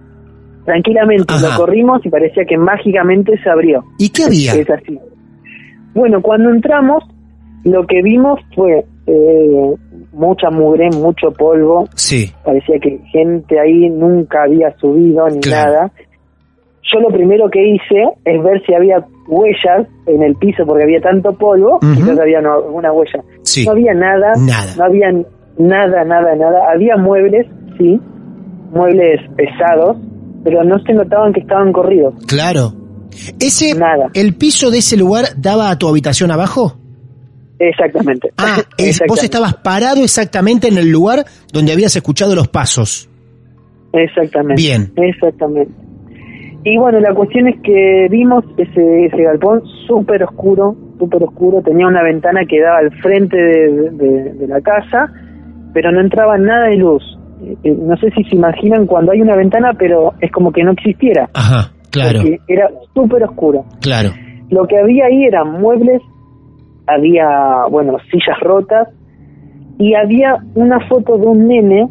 [0.64, 1.48] Tranquilamente Ajá.
[1.48, 3.82] lo corrimos y parecía que mágicamente se abrió.
[3.98, 4.54] ¿Y qué había?
[4.54, 4.98] Es así.
[5.94, 7.04] Bueno, cuando entramos,
[7.64, 9.74] lo que vimos fue eh,
[10.12, 11.86] mucha mugre, mucho polvo.
[11.94, 15.72] Sí, Parecía que gente ahí nunca había subido ni Claro.
[15.72, 15.92] nada.
[16.92, 21.00] Yo lo primero que hice es ver si había huellas en el piso porque había
[21.00, 21.76] tanto polvo.
[21.76, 21.94] Ujú.
[21.94, 23.22] Quizás había no- una huella.
[23.42, 23.64] sí.
[23.64, 24.32] No había nada.
[24.38, 24.72] Nada.
[24.76, 25.10] No había
[25.58, 26.70] nada, nada, nada.
[26.72, 27.46] Había muebles,
[27.78, 27.98] sí,
[28.72, 29.96] muebles pesados,
[30.44, 32.14] pero no se notaban que estaban corridos.
[32.26, 32.72] Claro.
[33.40, 34.10] Ese, Nada.
[34.14, 36.76] ¿El piso de ese lugar daba a tu habitación abajo?
[37.58, 38.32] Exactamente.
[38.38, 43.08] Ah, es- vos estabas parado exactamente en el lugar donde habías escuchado los pasos.
[43.92, 44.60] Exactamente.
[44.60, 44.92] Bien.
[44.96, 45.72] Exactamente.
[46.64, 51.86] Y bueno, la cuestión es que vimos ese, ese galpón súper oscuro, súper oscuro, tenía
[51.88, 55.12] una ventana que daba al frente de, de- de la casa,
[55.74, 57.02] pero no entraba nada de luz.
[57.44, 60.62] Eh, eh, no sé si se imaginan cuando hay una ventana, pero es como que
[60.62, 61.28] no existiera.
[61.34, 63.64] Ajá, claro, porque era súper oscuro.
[63.80, 64.10] claro.
[64.50, 66.02] Lo que había ahí eran muebles,
[66.86, 68.88] había, bueno, sillas rotas
[69.78, 71.88] y había una foto de un nene,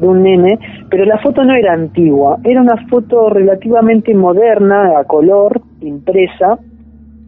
[0.00, 0.58] de un nene,
[0.90, 6.58] pero la foto no era antigua, era una foto relativamente moderna, a color, impresa,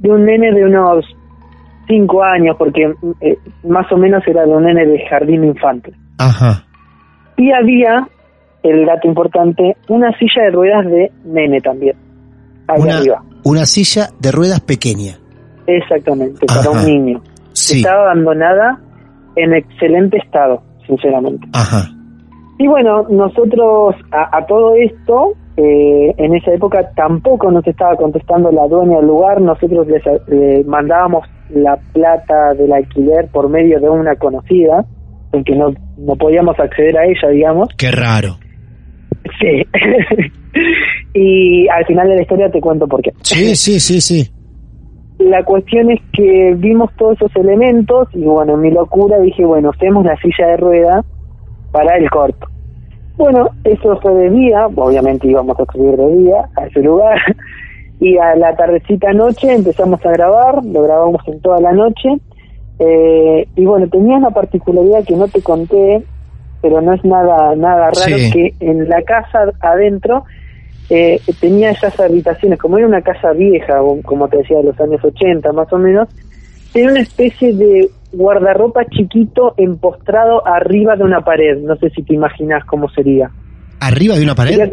[0.00, 1.04] de un nene de unos
[1.86, 3.38] cinco años, porque eh,
[3.68, 5.92] más o menos era de un nene de jardín infante.
[6.18, 6.64] Ajá.
[7.36, 8.08] Y había,
[8.70, 11.96] el dato importante, una silla de ruedas de nene también,
[12.68, 13.22] ahí Una, arriba.
[13.44, 15.18] una silla de ruedas pequeña.
[15.66, 17.22] Exactamente, para un niño.
[17.52, 17.78] Sí.
[17.78, 18.78] Estaba abandonada
[19.36, 21.46] en excelente estado, sinceramente.
[21.52, 21.88] Ajá.
[22.58, 28.50] Y bueno, nosotros a, a todo esto, eh, en esa época tampoco nos estaba contestando
[28.50, 29.86] la dueña del lugar, nosotros
[30.28, 34.84] les mandábamos la plata del alquiler por medio de una conocida,
[35.30, 37.68] porque no, no podíamos acceder a ella, digamos.
[37.76, 38.36] Qué raro.
[39.40, 39.66] Sí.
[41.14, 43.12] y al final de la historia te cuento por qué.
[43.22, 44.30] Sí, sí, sí, sí.
[45.18, 49.70] La cuestión es que vimos todos esos elementos y bueno, en mi locura dije, bueno,
[49.70, 51.04] usemos la silla de rueda
[51.72, 52.46] para el corto.
[53.16, 57.18] Bueno, eso fue de día, obviamente íbamos a subir de día a ese lugar
[58.00, 62.10] y a la tardecita noche empezamos a grabar, lo grabamos en toda la noche
[62.78, 66.04] eh, y bueno, tenía una particularidad que no te conté,
[66.68, 68.30] pero no es nada nada raro, Sí.
[68.32, 70.24] que en la casa adentro
[70.90, 75.00] eh, tenía esas habitaciones, como era una casa vieja, como te decía, de los años
[75.04, 76.08] 80 más o menos,
[76.72, 81.58] tenía una especie de guardarropa chiquito empostrado arriba de una pared.
[81.62, 83.30] No sé si te imaginas cómo sería.
[83.80, 84.72] ¿Arriba de una pared?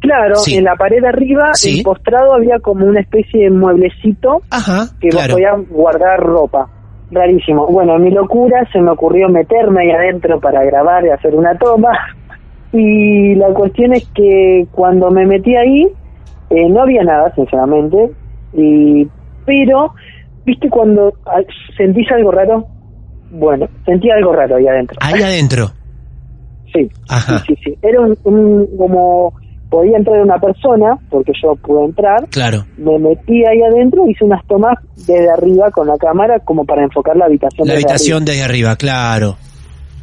[0.00, 0.56] Claro, Sí.
[0.56, 1.78] en la pared arriba, Sí.
[1.78, 5.34] empostrado, había como una especie de mueblecito Ajá, que vos claro.
[5.34, 6.68] podías guardar ropa.
[7.10, 7.66] Rarísimo.
[7.66, 11.56] Bueno, en mi locura se me ocurrió meterme ahí adentro para grabar y hacer una
[11.58, 11.98] toma.
[12.72, 15.88] Y la cuestión es que cuando me metí ahí,
[16.50, 18.12] eh, no había nada, sinceramente.
[18.52, 19.08] Y,
[19.44, 19.92] pero,
[20.44, 21.40] ¿viste cuando ah,
[21.76, 22.68] sentís algo raro?
[23.28, 24.98] Bueno, sentí algo raro ahí adentro.
[25.00, 25.66] Ahí adentro.
[26.72, 27.40] Sí, Ajá.
[27.40, 27.78] sí, sí, sí.
[27.82, 29.34] Era un, un- como
[29.70, 32.64] podía entrar una persona, porque yo pude entrar, Claro.
[32.76, 37.16] me metí ahí adentro, hice unas tomas desde arriba con la cámara como para enfocar
[37.16, 37.66] la habitación.
[37.66, 39.36] La desde habitación desde arriba, claro.
[39.38, 39.50] arriba.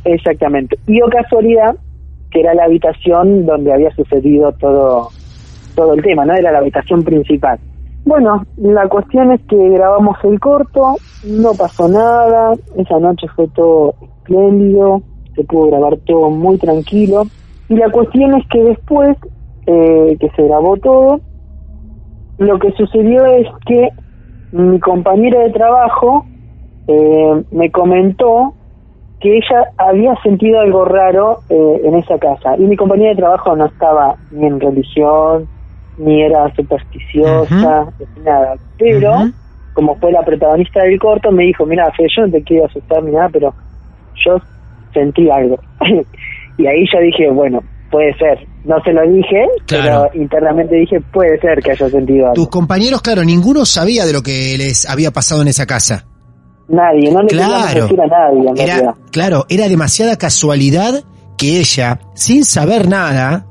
[0.05, 0.77] Exactamente.
[0.87, 1.75] Y o casualidad
[2.31, 5.09] que era la habitación donde había sucedido todo,
[5.75, 6.33] todo el tema, ¿no?
[6.33, 7.59] Era la habitación principal.
[8.05, 10.95] Bueno, la cuestión es que grabamos el corto,
[11.25, 15.01] no pasó nada, esa noche fue todo espléndido,
[15.35, 17.23] se pudo grabar todo muy tranquilo.
[17.69, 19.17] Y la cuestión es que después
[19.67, 21.19] eh, que se grabó todo,
[22.37, 23.89] lo que sucedió es que
[24.51, 26.25] mi compañera de trabajo
[26.87, 28.53] eh, me comentó
[29.19, 32.55] que ella había sentido algo raro eh, en esa casa.
[32.57, 35.47] Y mi compañera de trabajo no estaba ni en religión,
[35.97, 38.55] ni era supersticiosa, ni nada.
[38.77, 39.11] Pero,
[39.73, 43.03] como fue la protagonista del corto, me dijo, mira, Fede, yo no te quiero asustar
[43.03, 43.53] ni nada, pero
[44.23, 44.37] yo
[44.93, 45.57] sentí algo.
[46.57, 47.61] y ahí yo dije, bueno,
[47.91, 48.47] puede ser.
[48.65, 50.09] No se lo dije, Claro.
[50.11, 52.33] pero internamente dije, puede ser que haya sentido algo.
[52.35, 56.05] Tus compañeros, claro, ninguno sabía de lo que les había pasado en esa casa.
[56.67, 57.83] Nadie, no le Claro.
[57.83, 61.03] decir a nadie, en Era, claro, era demasiada casualidad
[61.37, 63.45] que ella, sin saber nada,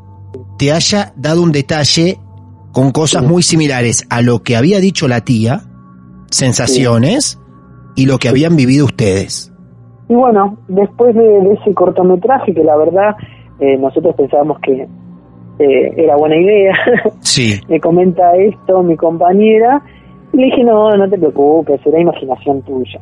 [0.58, 2.18] te haya dado un detalle
[2.72, 5.62] con cosas muy similares a lo que había dicho la tía,
[6.30, 7.38] sensaciones,
[7.94, 9.50] y lo que habían vivido ustedes.
[10.08, 13.16] Y bueno, después de, de ese cortometraje, que la verdad
[13.60, 14.86] eh, nosotros pensábamos que
[15.58, 16.74] eh, era buena idea,
[17.20, 17.60] Sí.
[17.68, 19.82] me comenta esto mi compañera,
[20.32, 23.00] y le dije, no, no te preocupes, será imaginación tuya.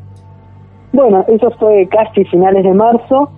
[0.93, 3.29] Bueno, eso fue casi finales de marzo,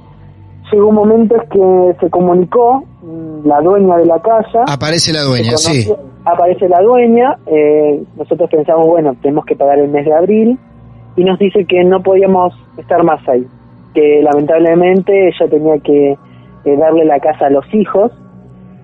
[0.71, 5.23] llegó un momento en que se comunicó mm, la dueña de la casa, Aparece la
[5.23, 5.91] dueña, sí.
[6.25, 10.59] aparece la dueña, eh, nosotros pensamos, bueno, tenemos que pagar el mes de abril,
[11.17, 13.47] y nos dice que no podíamos estar más ahí,
[13.95, 16.19] que lamentablemente ella tenía que
[16.67, 18.11] eh, darle la casa a los hijos,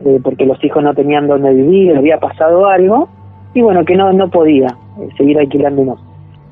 [0.04, 3.08] eh, porque los hijos no tenían dónde vivir, había pasado algo,
[3.54, 4.68] y bueno, que no, no podía
[5.00, 5.98] eh, seguir alquilándonos.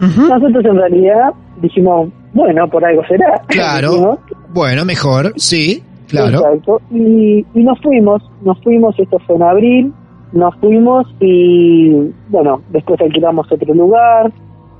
[0.00, 3.42] Nosotros en realidad dijimos, bueno, por algo será.
[3.48, 4.18] Claro.
[4.52, 6.38] Bueno, mejor, sí, claro.
[6.38, 6.80] Exacto.
[6.90, 9.92] Y, y nos fuimos, nos fuimos, esto fue en abril,
[10.32, 14.32] nos fuimos y bueno, después alquilamos otro lugar.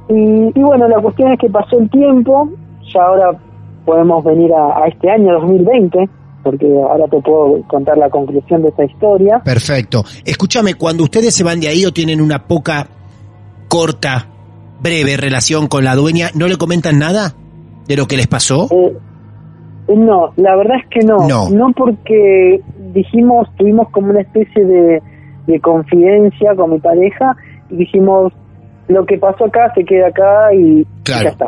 [0.08, 2.48] Y, y bueno, la cuestión es que pasó el tiempo,
[2.92, 3.38] ya ahora
[3.84, 6.08] podemos venir a, a este año 2020,
[6.42, 9.40] porque ahora te puedo contar la conclusión de esta historia.
[9.44, 10.04] Perfecto.
[10.24, 12.86] Escúchame, cuando ustedes se van de ahí o tienen una poca
[13.68, 14.26] corta
[14.82, 17.34] breve relación con la dueña, ¿no le comentan nada
[17.86, 18.68] de lo que les pasó?
[18.70, 18.96] Eh,
[19.94, 21.48] no, la verdad es que no.
[21.50, 21.72] No.
[21.76, 22.60] porque
[22.94, 25.02] dijimos, tuvimos como una especie de,
[25.46, 27.36] de confidencia con mi pareja
[27.70, 28.32] y dijimos,
[28.88, 31.24] lo que pasó acá se queda acá y Claro.
[31.24, 31.46] ya está.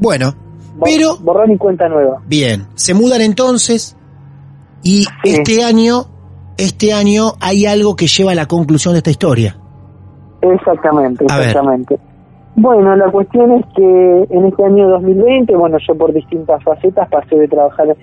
[0.00, 0.34] Bueno,
[0.76, 2.20] Bo- pero Borrón y cuenta nueva.
[2.26, 3.96] bien, se mudan entonces
[4.84, 6.04] y este año,
[6.58, 9.56] este año hay algo que lleva a la conclusión de esta historia.
[10.42, 11.98] Exactamente, exactamente.
[12.56, 17.34] Bueno, la cuestión es que en este año 2020, bueno, yo por distintas facetas pasé
[17.36, 17.96] de trabajar,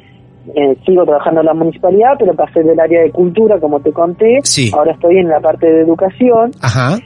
[0.56, 4.40] eh, sigo trabajando en la municipalidad, pero pasé del área de cultura, como te conté.
[4.44, 4.72] Sí.
[4.76, 6.52] Ahora estoy en la parte de educación.
[6.62, 6.98] Ajá.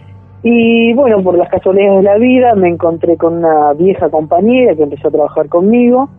[0.42, 4.84] Y bueno, por las casualidades de la vida, me encontré con una vieja compañera que
[4.84, 6.10] empezó a trabajar conmigo.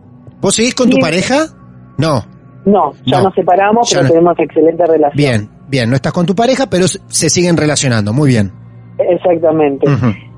[0.41, 1.47] ¿Vos seguís con tu pareja?
[1.97, 2.36] No.
[2.67, 3.23] No, ya No.
[3.25, 4.13] nos separamos, Ya pero no.
[4.13, 5.15] tenemos excelente relación.
[5.15, 8.51] Bien, bien, no estás con tu pareja, pero se siguen relacionando, muy bien.
[8.99, 9.87] Exactamente.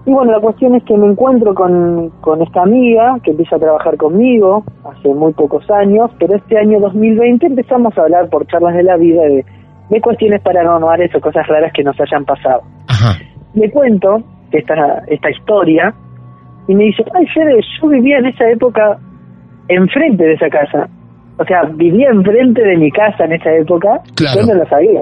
[0.05, 3.59] Y bueno, la cuestión es que me encuentro con, con esta amiga que empieza a
[3.59, 8.75] trabajar conmigo hace muy pocos años, pero este año 2020 empezamos a hablar por charlas
[8.75, 9.45] de la vida de,
[9.89, 12.61] de cuestiones paranormales o cosas raras que nos hayan pasado.
[12.88, 13.17] Ajá.
[13.53, 14.21] Le cuento
[14.51, 15.93] esta, esta historia
[16.67, 18.97] y me dice, ay Fede, yo vivía en esa época
[19.67, 20.89] enfrente de esa casa.
[21.39, 24.41] O sea, vivía enfrente de mi casa en esa época, Claro.
[24.41, 24.99] yo no lo sabía.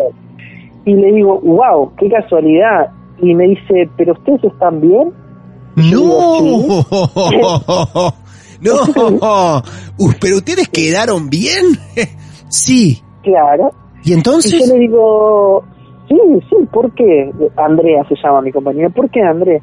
[0.85, 2.91] Y le digo, wow, qué casualidad.
[3.19, 5.11] Y me dice, ¿pero ustedes están bien?
[5.77, 6.83] No,
[8.61, 9.61] no,
[10.21, 11.63] pero ustedes quedaron bien.
[12.49, 13.01] sí.
[13.23, 13.71] Claro.
[14.03, 14.59] ¿Y Y entonces?
[14.67, 15.63] yo le digo,
[16.07, 16.17] sí,
[16.49, 17.29] sí, ¿por qué?
[17.57, 19.59] Andrea se llama mi compañera, ¿por qué Andrea?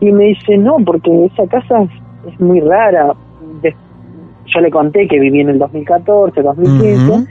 [0.00, 3.12] Y me dice, no, porque esa casa es, es muy rara.
[4.46, 7.26] Yo le conté que viví en el 2014, 2015, Ujú.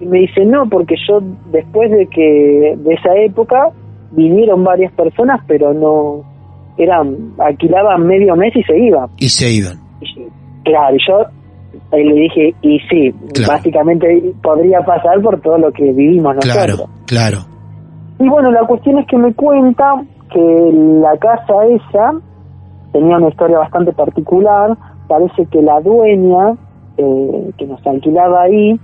[0.00, 1.20] y me dice, no, porque yo
[1.52, 3.70] después de que, de esa época,
[4.12, 6.22] vinieron varias personas, pero no,
[6.76, 9.08] eran, alquilaban medio mes y se iban.
[9.18, 9.78] Y se iban.
[10.00, 10.28] Y-
[10.64, 11.18] Claro, y yo
[11.92, 13.52] ahí le dije, y sí, Claro.
[13.54, 16.52] básicamente podría pasar por todo lo que vivimos nosotros.
[16.54, 17.38] Claro, claro.
[18.18, 19.94] Y bueno, la cuestión es que me cuenta
[20.30, 22.12] que la casa esa
[22.92, 24.76] tenía una historia bastante particular.
[25.08, 26.54] Parece que la dueña
[26.96, 28.78] eh, que nos alquilaba ahí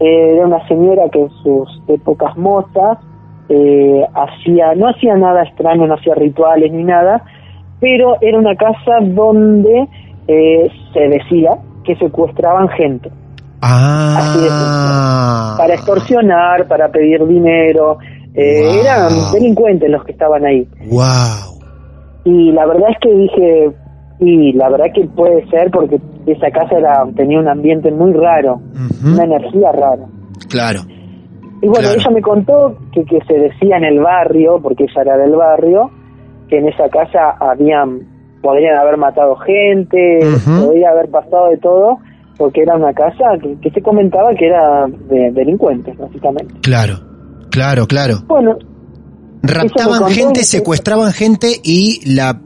[0.00, 2.98] eh, era una señora que en sus épocas mozas
[3.48, 7.22] eh, hacía, no hacía nada extraño, no hacía rituales ni nada,
[7.80, 9.88] pero era una casa donde
[10.28, 13.10] eh, se decía que secuestraban gente
[13.60, 15.54] Así de Ah.
[15.58, 17.98] para extorsionar, para pedir dinero.
[18.34, 18.80] Eh, Wow.
[18.82, 20.68] Eran delincuentes los que estaban ahí.
[20.90, 21.58] Wow.
[22.24, 23.70] Y la verdad es que dije,
[24.20, 28.60] y la verdad que puede ser porque esa casa era tenía un ambiente muy raro,
[29.04, 30.06] una energía rara.
[30.48, 30.80] Claro.
[31.60, 32.00] Y bueno, Claro.
[32.00, 35.90] ella me contó que, que se decía en el barrio, porque ella era del barrio,
[36.48, 38.00] que en esa casa habían,
[38.42, 40.66] podrían haber matado gente, Ujú.
[40.66, 41.98] podría haber pasado de todo,
[42.36, 46.54] porque era una casa que, que se comentaba que era de delincuentes, básicamente.
[46.62, 46.94] Claro.
[47.50, 48.18] Claro, claro.
[48.28, 48.56] Bueno,
[49.42, 52.40] Raptaban gente, secuestraban gente y la,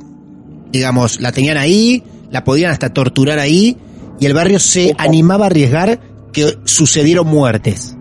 [0.73, 3.77] digamos, la tenían ahí, la podían hasta torturar ahí
[4.19, 5.03] y el barrio se Exacto.
[5.05, 5.99] animaba a arriesgar
[6.33, 7.97] que sucedieron muertes.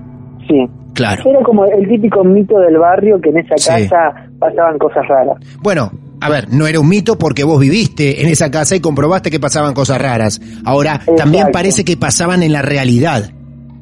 [0.47, 0.65] sí.
[0.93, 1.23] Claro.
[1.25, 3.87] Era como el típico mito del barrio que en esa Sí.
[3.87, 5.37] casa pasaban cosas raras.
[5.63, 9.31] Bueno, a ver, no era un mito porque vos viviste en esa casa y comprobaste
[9.31, 10.41] que pasaban cosas raras.
[10.65, 13.31] Ahora, también parece que pasaban en la realidad,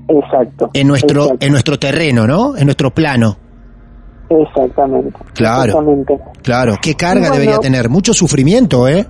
[0.08, 0.70] Exacto.
[0.74, 1.46] en nuestro, Exacto.
[1.48, 2.56] en nuestro terreno, ¿no?
[2.56, 3.38] En nuestro plano.
[4.30, 5.18] Exactamente.
[5.34, 5.72] Claro.
[5.72, 6.20] Exactamente.
[6.44, 7.34] Claro, qué carga Bueno.
[7.34, 7.90] debería tener.
[7.90, 9.08] Mucho sufrimiento, ¿eh?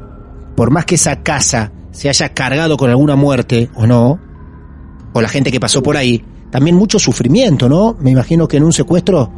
[0.55, 4.19] Por más que esa casa se haya cargado con alguna muerte o no,
[5.13, 7.95] o la gente que pasó por ahí, también mucho sufrimiento, ¿no?
[7.99, 9.29] Me imagino que en un secuestro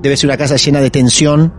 [0.00, 1.52] debe ser una casa llena de tensión,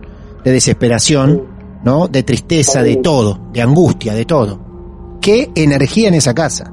[0.44, 1.44] de desesperación,
[1.84, 2.08] ¿no?
[2.08, 4.60] De tristeza, de todo, de angustia, de todo.
[5.20, 6.70] ¿Qué energía en esa casa?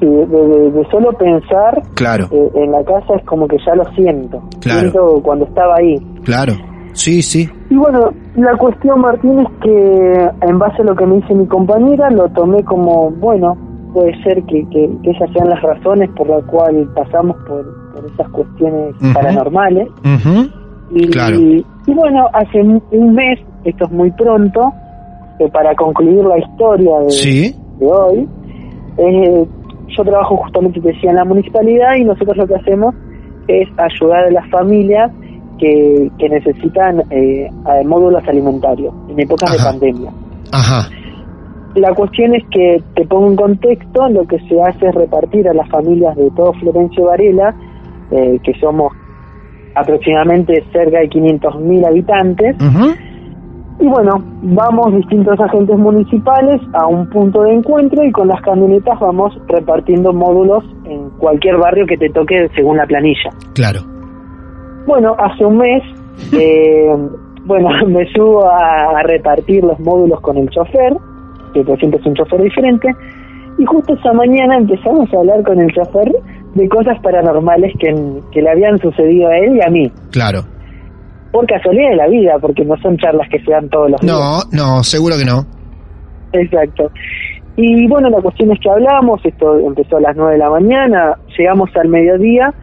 [0.00, 3.74] Sí, de, de- de solo pensar Claro, eh, en la casa es como que ya
[3.74, 4.42] lo siento.
[4.60, 4.80] Claro.
[4.90, 5.96] Siento cuando estaba ahí.
[6.24, 6.52] claro.
[6.92, 7.46] Sí, sí.
[7.68, 11.46] Y bueno, la cuestión, Martín, es que en base a lo que me dice mi
[11.46, 13.54] compañera, lo tomé como, bueno,
[13.92, 18.10] puede ser que, que, que esas sean las razones por las cuales pasamos por, por
[18.10, 19.88] esas cuestiones paranormales.
[20.00, 20.48] Ujú.
[20.92, 21.36] Y, Claro.
[21.38, 24.72] y, bueno, hace un un mes, esto es muy pronto,
[25.38, 27.54] eh, para concluir la historia de, Sí.
[27.78, 28.26] de hoy,
[28.96, 29.46] eh,
[29.88, 32.94] yo trabajo justamente, te decía, en la municipalidad y nosotros lo que hacemos
[33.48, 35.10] es ayudar a las familias
[35.58, 37.48] que, que necesitan eh,
[37.84, 40.10] módulos alimentarios en épocas de pandemia.
[40.52, 40.88] Ajá.
[41.76, 45.52] La cuestión es que, te pongo en contexto, lo que se hace es repartir a
[45.52, 47.54] las familias de todo Florencio Varela,
[48.10, 48.92] eh, que somos
[49.74, 52.56] aproximadamente cerca de 500.000 habitantes,
[53.78, 58.98] Y bueno, vamos distintos agentes municipales a un punto de encuentro y con las camionetas
[58.98, 63.30] vamos repartiendo módulos en cualquier barrio que te toque según la planilla.
[63.54, 63.80] Claro.
[64.86, 65.82] Bueno, hace un mes,
[66.32, 66.96] eh,
[67.44, 70.96] bueno, me subo a, a repartir los módulos con el chofer,
[71.52, 72.88] que por siempre es un chofer diferente,
[73.58, 76.12] y justo esa mañana empezamos a hablar con el chofer
[76.54, 77.94] de cosas paranormales que,
[78.32, 79.92] que le habían sucedido a él y a mí.
[80.10, 80.40] Claro.
[81.36, 84.14] Por casualidad de la vida, porque no son charlas que se dan todos los días.
[84.16, 85.44] No, no, seguro que no.
[86.32, 86.90] Exacto.
[87.56, 91.18] Y bueno, la cuestión es que hablamos, esto empezó a las 9 de la mañana,
[91.36, 92.54] llegamos al mediodía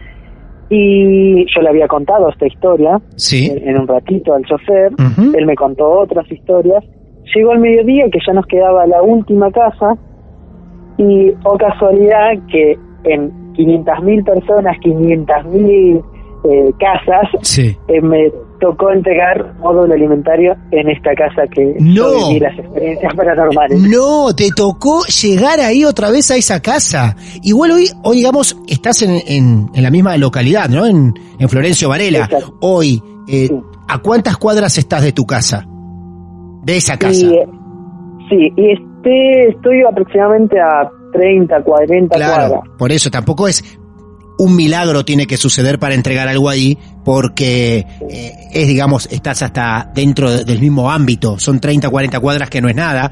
[0.70, 3.52] y yo le había contado esta historia Sí.
[3.52, 4.92] en, en un ratito al chofer,
[5.36, 6.84] él me contó otras historias.
[7.36, 9.96] Llegó el mediodía que ya nos quedaba la última casa
[10.98, 16.04] y, o casualidad, que en 500.000 personas, 500.000
[16.44, 17.78] eh, casas, Sí.
[17.88, 22.28] eh, me tocó entregar módulo alimentario en esta casa que No.
[22.30, 23.80] viví las experiencias paranormales.
[23.82, 27.16] No, te tocó llegar ahí otra vez a esa casa.
[27.44, 30.86] Igual hoy, hoy digamos, estás en, en, en la misma localidad, ¿no?
[30.86, 32.20] En, en Florencio Varela.
[32.26, 32.56] Exacto.
[32.62, 33.62] Hoy, eh, Sí.
[33.88, 35.66] ¿a cuántas cuadras estás de tu casa?
[36.64, 37.26] De esa casa.
[37.26, 37.48] Y, eh,
[38.30, 42.78] sí, y este, estoy aproximadamente a 30, 40 Claro, cuadras.
[42.78, 43.62] por eso tampoco es
[44.40, 49.92] un milagro tiene que suceder para entregar algo ahí, porque eh, es, digamos, estás hasta
[49.94, 53.12] dentro de- del mismo ámbito, son 30, 40 cuadras que no es nada,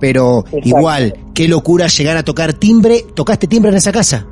[0.00, 0.60] pero Exacto.
[0.68, 4.26] igual, qué locura llegar a tocar timbre, ¿tocaste timbre en esa casa?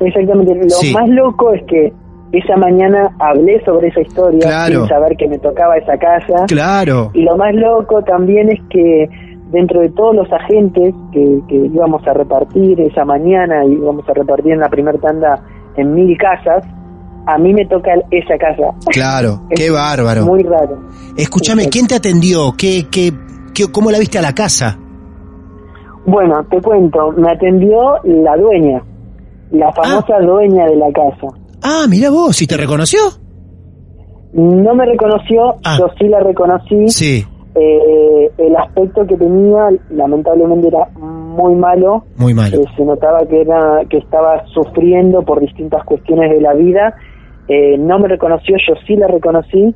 [0.00, 0.54] Exactamente.
[0.54, 0.92] Lo Sí.
[0.92, 1.92] más loco es que
[2.32, 4.80] esa mañana hablé sobre esa historia Claro.
[4.80, 6.46] sin saber que me tocaba esa casa.
[6.48, 9.08] Claro, Y lo más loco también es que
[9.52, 14.12] dentro de todos los agentes que, que íbamos a repartir esa mañana y íbamos a
[14.14, 15.42] repartir en la primera tanda
[15.76, 16.64] en mil casas,
[17.26, 18.74] a mí me toca esa casa.
[18.90, 20.24] claro, qué bárbaro.
[20.26, 20.78] Muy raro.
[21.16, 21.68] Escúchame.
[21.68, 22.52] ¿quién te atendió?
[22.56, 23.12] ¿Qué, qué,
[23.54, 24.78] qué, ¿Cómo la viste a la casa?
[26.04, 28.82] Bueno, te cuento, me atendió la dueña,
[29.52, 31.28] la famosa dueña de la casa.
[31.62, 32.98] Ah, mira vos, ¿y te reconoció?
[34.32, 35.76] No me reconoció, Ah.
[35.78, 36.88] yo sí la reconocí.
[36.88, 37.24] Sí,
[37.54, 42.04] Eh, el aspecto que tenía, lamentablemente, era muy malo.
[42.16, 42.56] muy malo.
[42.60, 46.94] Eh, se notaba que era que estaba sufriendo por distintas cuestiones de la vida.
[47.48, 49.74] Eh, no me reconoció, yo sí la reconocí.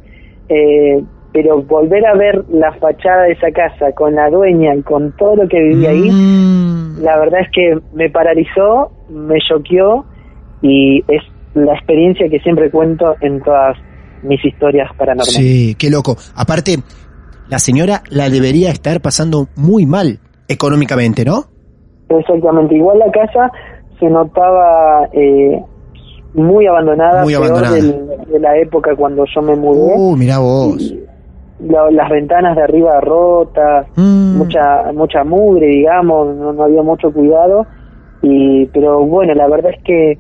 [0.49, 1.03] eh,
[1.33, 5.37] pero volver a ver la fachada de esa casa con la dueña y con todo
[5.37, 7.03] lo que vivía ahí, Mm.
[7.03, 10.07] la verdad es que me paralizó, me choqueó
[10.63, 11.23] y es
[11.55, 13.77] la experiencia que siempre cuento en todas
[14.23, 15.35] mis historias paranormales.
[15.35, 16.17] Sí, qué loco.
[16.37, 16.77] Aparte,
[17.49, 20.19] la señora la debería estar pasando muy mal
[20.49, 21.45] económicamente, ¿no?
[22.09, 23.51] Exactamente, igual la casa
[23.99, 25.61] se notaba eh,
[26.35, 27.75] muy abandonada, Muy peor abandonada.
[27.77, 29.95] del- de la época cuando yo me mudé.
[29.97, 30.81] Uh, mirá vos.
[30.81, 31.01] Y
[31.67, 34.37] la- las ventanas de arriba rotas, Mm.
[34.37, 37.67] mucha mucha mugre, digamos, no, no había mucho cuidado.
[38.23, 40.19] y Pero bueno, la verdad es que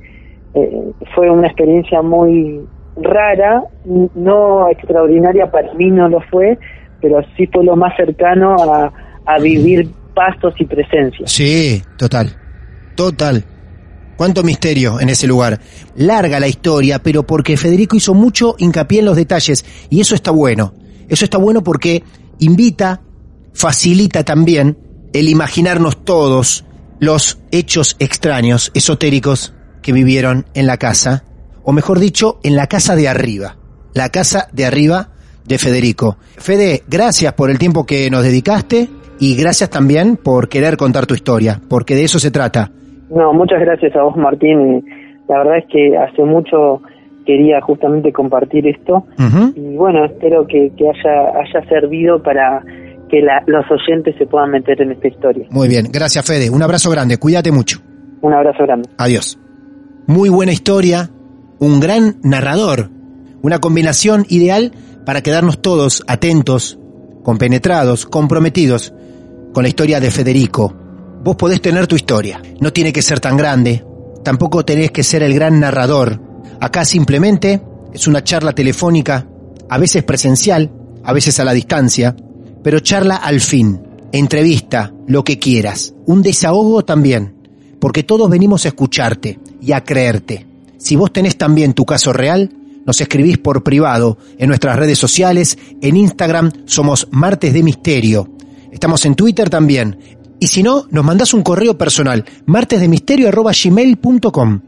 [0.55, 2.61] eh, fue una experiencia muy
[2.97, 3.65] rara,
[4.15, 6.59] no extraordinaria, para mí no lo fue,
[7.01, 8.93] pero sí fue lo más cercano a,
[9.27, 11.27] a vivir pasos y presencia.
[11.27, 12.35] Sí, total.
[12.95, 13.45] Total.
[14.17, 15.61] Cuánto misterio en ese lugar.
[15.95, 19.65] Larga la historia, pero porque Federico hizo mucho hincapié en los detalles.
[19.91, 20.75] Y eso está bueno.
[21.09, 22.03] Eso está bueno porque
[22.39, 23.03] invita,
[23.53, 24.79] facilita también
[25.13, 26.65] el imaginarnos todos
[26.99, 31.25] los hechos extraños, esotéricos que vivieron en la casa.
[31.63, 33.59] O mejor dicho, en la casa de arriba.
[33.93, 35.11] La casa de arriba
[35.49, 36.17] de Federico.
[36.37, 38.89] Fede, gracias por el tiempo que nos dedicaste
[39.19, 42.71] y gracias también por querer contar tu historia, porque de eso se trata.
[43.11, 44.85] No, muchas gracias a vos, Martín.
[45.29, 46.83] La verdad es que hace mucho
[47.25, 49.05] quería justamente compartir esto
[49.57, 52.63] y bueno, espero que, que haya, haya servido para
[53.11, 55.47] que la- los oyentes se puedan meter en esta historia.
[55.51, 57.79] Muy bien, gracias Fede, un abrazo grande, cuídate mucho.
[58.21, 58.89] Un abrazo grande.
[58.99, 59.39] Adiós.
[60.07, 61.11] Muy buena historia,
[61.59, 62.91] un gran narrador,
[63.43, 64.71] una combinación ideal
[65.07, 66.79] para quedarnos todos atentos,
[67.23, 68.93] compenetrados, comprometidos
[69.55, 70.75] con la historia de Federico.
[71.23, 73.85] Vos podés tener tu historia, no tiene que ser tan grande,
[74.25, 76.21] tampoco tenés que ser el gran narrador.
[76.61, 77.63] Acá simplemente
[77.95, 79.29] es una charla telefónica,
[79.71, 80.73] a veces presencial,
[81.05, 82.17] a veces a la distancia,
[82.65, 83.81] pero charla al fin,
[84.11, 87.33] entrevista, lo que quieras, un desahogo también,
[87.81, 90.47] porque todos venimos a escucharte y a creerte.
[90.79, 92.51] Si vos tenés también tu caso real,
[92.87, 98.31] nos escribís por privado en nuestras redes sociales, en Instagram somos Martes de Misterio,
[98.71, 99.99] estamos en Twitter también,
[100.39, 104.61] y si no, nos mandás un correo personal, martesdemisterio.gmail.com.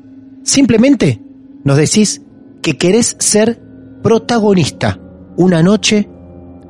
[0.43, 1.21] Simplemente
[1.65, 2.23] nos decís
[2.63, 3.61] que querés ser
[4.03, 4.99] protagonista
[5.37, 6.09] una noche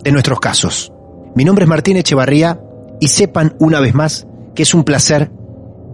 [0.03, 0.92] de nuestros casos.
[1.34, 2.61] Mi nombre es Martín Echevarría
[3.01, 5.30] y sepan una vez más que es un placer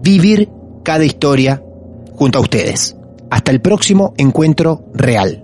[0.03, 0.49] vivir
[0.83, 1.63] cada historia
[2.15, 2.97] junto a ustedes.
[3.31, 5.44] Hasta el próximo encuentro real.